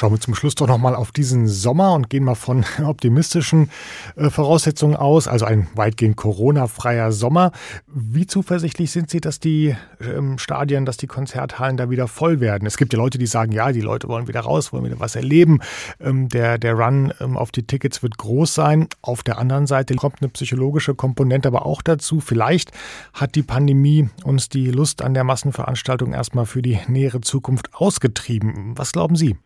Schauen 0.00 0.12
wir 0.12 0.20
zum 0.20 0.34
Schluss 0.34 0.54
doch 0.54 0.66
nochmal 0.66 0.94
auf 0.94 1.12
diesen 1.12 1.46
Sommer 1.46 1.92
und 1.92 2.08
gehen 2.08 2.24
mal 2.24 2.34
von 2.34 2.64
optimistischen 2.82 3.68
äh, 4.16 4.30
Voraussetzungen 4.30 4.96
aus, 4.96 5.28
also 5.28 5.44
ein 5.44 5.66
weitgehend 5.74 6.16
Corona-freier 6.16 7.12
Sommer. 7.12 7.52
Wie 7.86 8.26
zuversichtlich 8.26 8.92
sind 8.92 9.10
Sie, 9.10 9.20
dass 9.20 9.40
die 9.40 9.76
ähm, 10.00 10.38
Stadien, 10.38 10.86
dass 10.86 10.96
die 10.96 11.06
Konzerthallen 11.06 11.76
da 11.76 11.90
wieder 11.90 12.08
voll 12.08 12.40
werden? 12.40 12.64
Es 12.64 12.78
gibt 12.78 12.94
ja 12.94 12.98
Leute, 12.98 13.18
die 13.18 13.26
sagen, 13.26 13.52
ja, 13.52 13.72
die 13.72 13.82
Leute 13.82 14.08
wollen 14.08 14.26
wieder 14.26 14.40
raus, 14.40 14.72
wollen 14.72 14.86
wieder 14.86 15.00
was 15.00 15.16
erleben. 15.16 15.60
Ähm, 16.00 16.30
der, 16.30 16.56
der 16.56 16.72
Run 16.72 17.12
ähm, 17.20 17.36
auf 17.36 17.50
die 17.50 17.64
Tickets 17.64 18.02
wird 18.02 18.16
groß 18.16 18.54
sein. 18.54 18.88
Auf 19.02 19.22
der 19.22 19.36
anderen 19.36 19.66
Seite 19.66 19.96
kommt 19.96 20.22
eine 20.22 20.30
psychologische 20.30 20.94
Komponente 20.94 21.48
aber 21.48 21.66
auch 21.66 21.82
dazu. 21.82 22.20
Vielleicht 22.20 22.72
hat 23.12 23.34
die 23.34 23.42
Pandemie 23.42 24.08
uns 24.24 24.48
die 24.48 24.70
Lust 24.70 25.02
an 25.02 25.12
der 25.12 25.24
Massenveranstaltung 25.24 26.14
erstmal 26.14 26.46
für 26.46 26.62
die 26.62 26.78
nähere 26.88 27.20
Zukunft 27.20 27.74
ausgetrieben. 27.74 28.72
Was 28.78 28.92
glauben 28.92 29.14
Sie? 29.14 29.36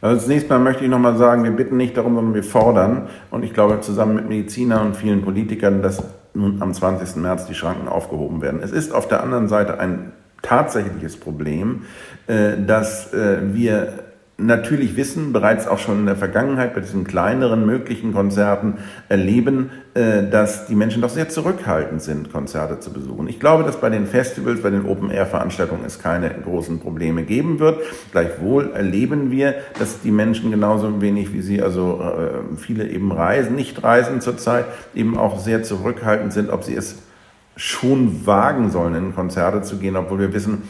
Also 0.00 0.20
zunächst 0.22 0.50
mal 0.50 0.58
möchte 0.58 0.84
ich 0.84 0.90
nochmal 0.90 1.16
sagen, 1.16 1.44
wir 1.44 1.50
bitten 1.50 1.78
nicht 1.78 1.96
darum, 1.96 2.14
sondern 2.14 2.34
wir 2.34 2.44
fordern. 2.44 3.08
Und 3.30 3.42
ich 3.42 3.54
glaube, 3.54 3.80
zusammen 3.80 4.16
mit 4.16 4.28
Medizinern 4.28 4.88
und 4.88 4.96
vielen 4.96 5.22
Politikern, 5.22 5.80
dass 5.80 6.02
nun 6.34 6.60
am 6.60 6.74
20. 6.74 7.16
März 7.16 7.46
die 7.46 7.54
Schranken 7.54 7.88
aufgehoben 7.88 8.42
werden. 8.42 8.60
Es 8.62 8.70
ist 8.70 8.92
auf 8.92 9.08
der 9.08 9.22
anderen 9.22 9.48
Seite 9.48 9.78
ein 9.78 10.12
tatsächliches 10.42 11.16
Problem, 11.16 11.84
äh, 12.26 12.62
dass 12.66 13.14
äh, 13.14 13.38
wir 13.54 14.03
natürlich 14.36 14.96
wissen, 14.96 15.32
bereits 15.32 15.68
auch 15.68 15.78
schon 15.78 16.00
in 16.00 16.06
der 16.06 16.16
Vergangenheit 16.16 16.74
bei 16.74 16.80
diesen 16.80 17.04
kleineren 17.04 17.64
möglichen 17.66 18.12
Konzerten 18.12 18.78
erleben, 19.08 19.70
äh, 19.94 20.28
dass 20.28 20.66
die 20.66 20.74
Menschen 20.74 21.02
doch 21.02 21.10
sehr 21.10 21.28
zurückhaltend 21.28 22.02
sind, 22.02 22.32
Konzerte 22.32 22.80
zu 22.80 22.92
besuchen. 22.92 23.28
Ich 23.28 23.38
glaube, 23.38 23.62
dass 23.62 23.80
bei 23.80 23.90
den 23.90 24.06
Festivals, 24.06 24.60
bei 24.60 24.70
den 24.70 24.86
Open-Air-Veranstaltungen 24.86 25.84
es 25.84 26.00
keine 26.02 26.30
großen 26.30 26.80
Probleme 26.80 27.22
geben 27.22 27.60
wird. 27.60 27.80
Gleichwohl 28.10 28.72
erleben 28.72 29.30
wir, 29.30 29.54
dass 29.78 30.00
die 30.00 30.10
Menschen 30.10 30.50
genauso 30.50 31.00
wenig 31.00 31.32
wie 31.32 31.40
sie, 31.40 31.62
also 31.62 32.02
äh, 32.02 32.56
viele 32.56 32.88
eben 32.88 33.12
reisen, 33.12 33.54
nicht 33.54 33.84
reisen 33.84 34.20
zurzeit, 34.20 34.64
eben 34.94 35.16
auch 35.16 35.38
sehr 35.38 35.62
zurückhaltend 35.62 36.32
sind, 36.32 36.50
ob 36.50 36.64
sie 36.64 36.74
es 36.74 37.02
schon 37.56 38.26
wagen 38.26 38.72
sollen, 38.72 38.96
in 38.96 39.14
Konzerte 39.14 39.62
zu 39.62 39.76
gehen, 39.78 39.94
obwohl 39.94 40.18
wir 40.18 40.34
wissen, 40.34 40.64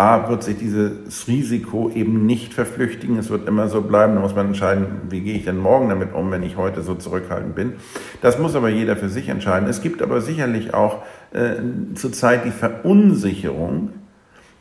A, 0.00 0.30
wird 0.30 0.42
sich 0.42 0.56
dieses 0.56 1.28
Risiko 1.28 1.90
eben 1.90 2.24
nicht 2.24 2.54
verflüchtigen. 2.54 3.18
Es 3.18 3.28
wird 3.28 3.46
immer 3.46 3.68
so 3.68 3.82
bleiben. 3.82 4.14
Da 4.14 4.20
muss 4.20 4.34
man 4.34 4.46
entscheiden, 4.46 4.86
wie 5.10 5.20
gehe 5.20 5.34
ich 5.34 5.44
denn 5.44 5.58
morgen 5.58 5.90
damit 5.90 6.14
um, 6.14 6.30
wenn 6.30 6.42
ich 6.42 6.56
heute 6.56 6.80
so 6.80 6.94
zurückhaltend 6.94 7.54
bin. 7.54 7.74
Das 8.22 8.38
muss 8.38 8.54
aber 8.54 8.70
jeder 8.70 8.96
für 8.96 9.10
sich 9.10 9.28
entscheiden. 9.28 9.68
Es 9.68 9.82
gibt 9.82 10.00
aber 10.00 10.22
sicherlich 10.22 10.72
auch 10.72 11.02
äh, 11.32 11.56
zurzeit 11.94 12.46
die 12.46 12.50
Verunsicherung, 12.50 13.90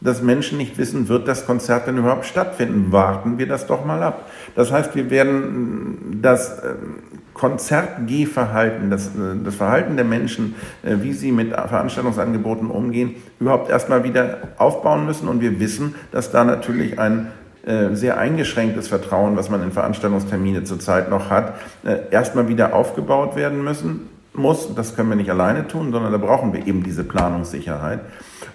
dass 0.02 0.22
Menschen 0.22 0.58
nicht 0.58 0.78
wissen, 0.78 1.10
wird 1.10 1.28
das 1.28 1.46
Konzert 1.46 1.88
denn 1.88 1.98
überhaupt 1.98 2.26
stattfinden? 2.26 2.92
Warten 2.92 3.38
wir 3.38 3.48
das 3.48 3.68
doch 3.68 3.86
mal 3.86 4.02
ab. 4.02 4.30
Das 4.56 4.72
heißt, 4.72 4.96
wir 4.96 5.10
werden 5.10 6.20
das 6.22 6.62
ähm, 6.64 6.96
Konzertgehverhalten, 7.34 8.90
das, 8.90 9.08
äh, 9.08 9.36
das 9.44 9.56
Verhalten 9.56 9.96
der 9.96 10.06
Menschen, 10.06 10.56
äh, 10.84 10.98
wie 11.02 11.14
sie 11.14 11.32
mit 11.32 11.52
Veranstaltungsangeboten 11.52 12.70
umgehen, 12.70 13.16
überhaupt 13.40 13.70
erstmal 13.70 14.04
wieder 14.04 14.40
aufbauen 14.58 15.06
müssen. 15.06 15.28
Und 15.28 15.42
wir 15.42 15.60
wissen, 15.60 15.96
dass 16.12 16.32
da 16.32 16.44
natürlich 16.44 17.00
ein 17.00 17.28
äh, 17.66 17.94
sehr 17.96 18.18
eingeschränktes 18.18 18.88
Vertrauen, 18.88 19.36
was 19.36 19.50
man 19.50 19.64
in 19.64 19.72
Veranstaltungstermine 19.72 20.64
zurzeit 20.64 21.10
noch 21.10 21.30
hat, 21.30 21.54
erstmal 22.12 22.48
wieder 22.48 22.74
aufgebaut 22.74 23.36
werden 23.36 23.64
müssen 23.64 24.08
muss. 24.40 24.74
Das 24.74 24.96
können 24.96 25.10
wir 25.10 25.16
nicht 25.16 25.30
alleine 25.30 25.68
tun, 25.68 25.92
sondern 25.92 26.12
da 26.12 26.18
brauchen 26.18 26.54
wir 26.54 26.66
eben 26.66 26.84
diese 26.84 27.04
Planungssicherheit. 27.04 28.02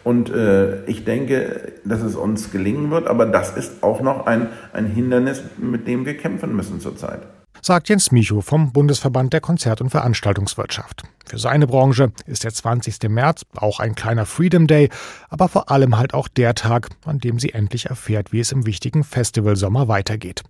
Und 0.02 0.30
äh, 0.30 0.84
ich 0.86 1.04
denke, 1.04 1.72
dass 1.84 2.02
es 2.02 2.16
uns 2.16 2.50
gelingen 2.50 2.90
wird, 2.90 3.06
aber 3.06 3.26
das 3.26 3.56
ist 3.56 3.82
auch 3.82 4.00
noch 4.00 4.26
ein, 4.26 4.48
ein 4.72 4.86
Hindernis, 4.86 5.42
mit 5.56 5.86
dem 5.86 6.04
wir 6.04 6.16
kämpfen 6.16 6.56
müssen 6.56 6.80
zurzeit 6.80 7.22
sagt 7.64 7.88
Jens 7.88 8.12
Micho 8.12 8.42
vom 8.42 8.72
Bundesverband 8.72 9.32
der 9.32 9.40
Konzert- 9.40 9.80
und 9.80 9.88
Veranstaltungswirtschaft. 9.88 11.04
Für 11.24 11.38
seine 11.38 11.66
Branche 11.66 12.12
ist 12.26 12.44
der 12.44 12.52
20. 12.52 13.08
März 13.08 13.46
auch 13.56 13.80
ein 13.80 13.94
kleiner 13.94 14.26
Freedom 14.26 14.66
Day, 14.66 14.90
aber 15.30 15.48
vor 15.48 15.70
allem 15.70 15.96
halt 15.96 16.12
auch 16.12 16.28
der 16.28 16.54
Tag, 16.54 16.90
an 17.06 17.20
dem 17.20 17.38
sie 17.38 17.54
endlich 17.54 17.86
erfährt, 17.86 18.32
wie 18.32 18.40
es 18.40 18.52
im 18.52 18.66
wichtigen 18.66 19.02
Festivalsommer 19.02 19.88
weitergeht. 19.88 20.42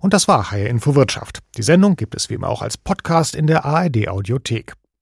Und 0.00 0.12
das 0.14 0.28
war 0.28 0.50
HR 0.50 0.68
Info 0.68 0.94
Wirtschaft. 0.94 1.40
Die 1.56 1.62
Sendung 1.62 1.96
gibt 1.96 2.14
es 2.14 2.30
wie 2.30 2.34
immer 2.34 2.48
auch 2.48 2.62
als 2.62 2.76
Podcast 2.76 3.34
in 3.34 3.46
der 3.46 3.64
ARD 3.64 4.08
Audiothek. 4.08 4.74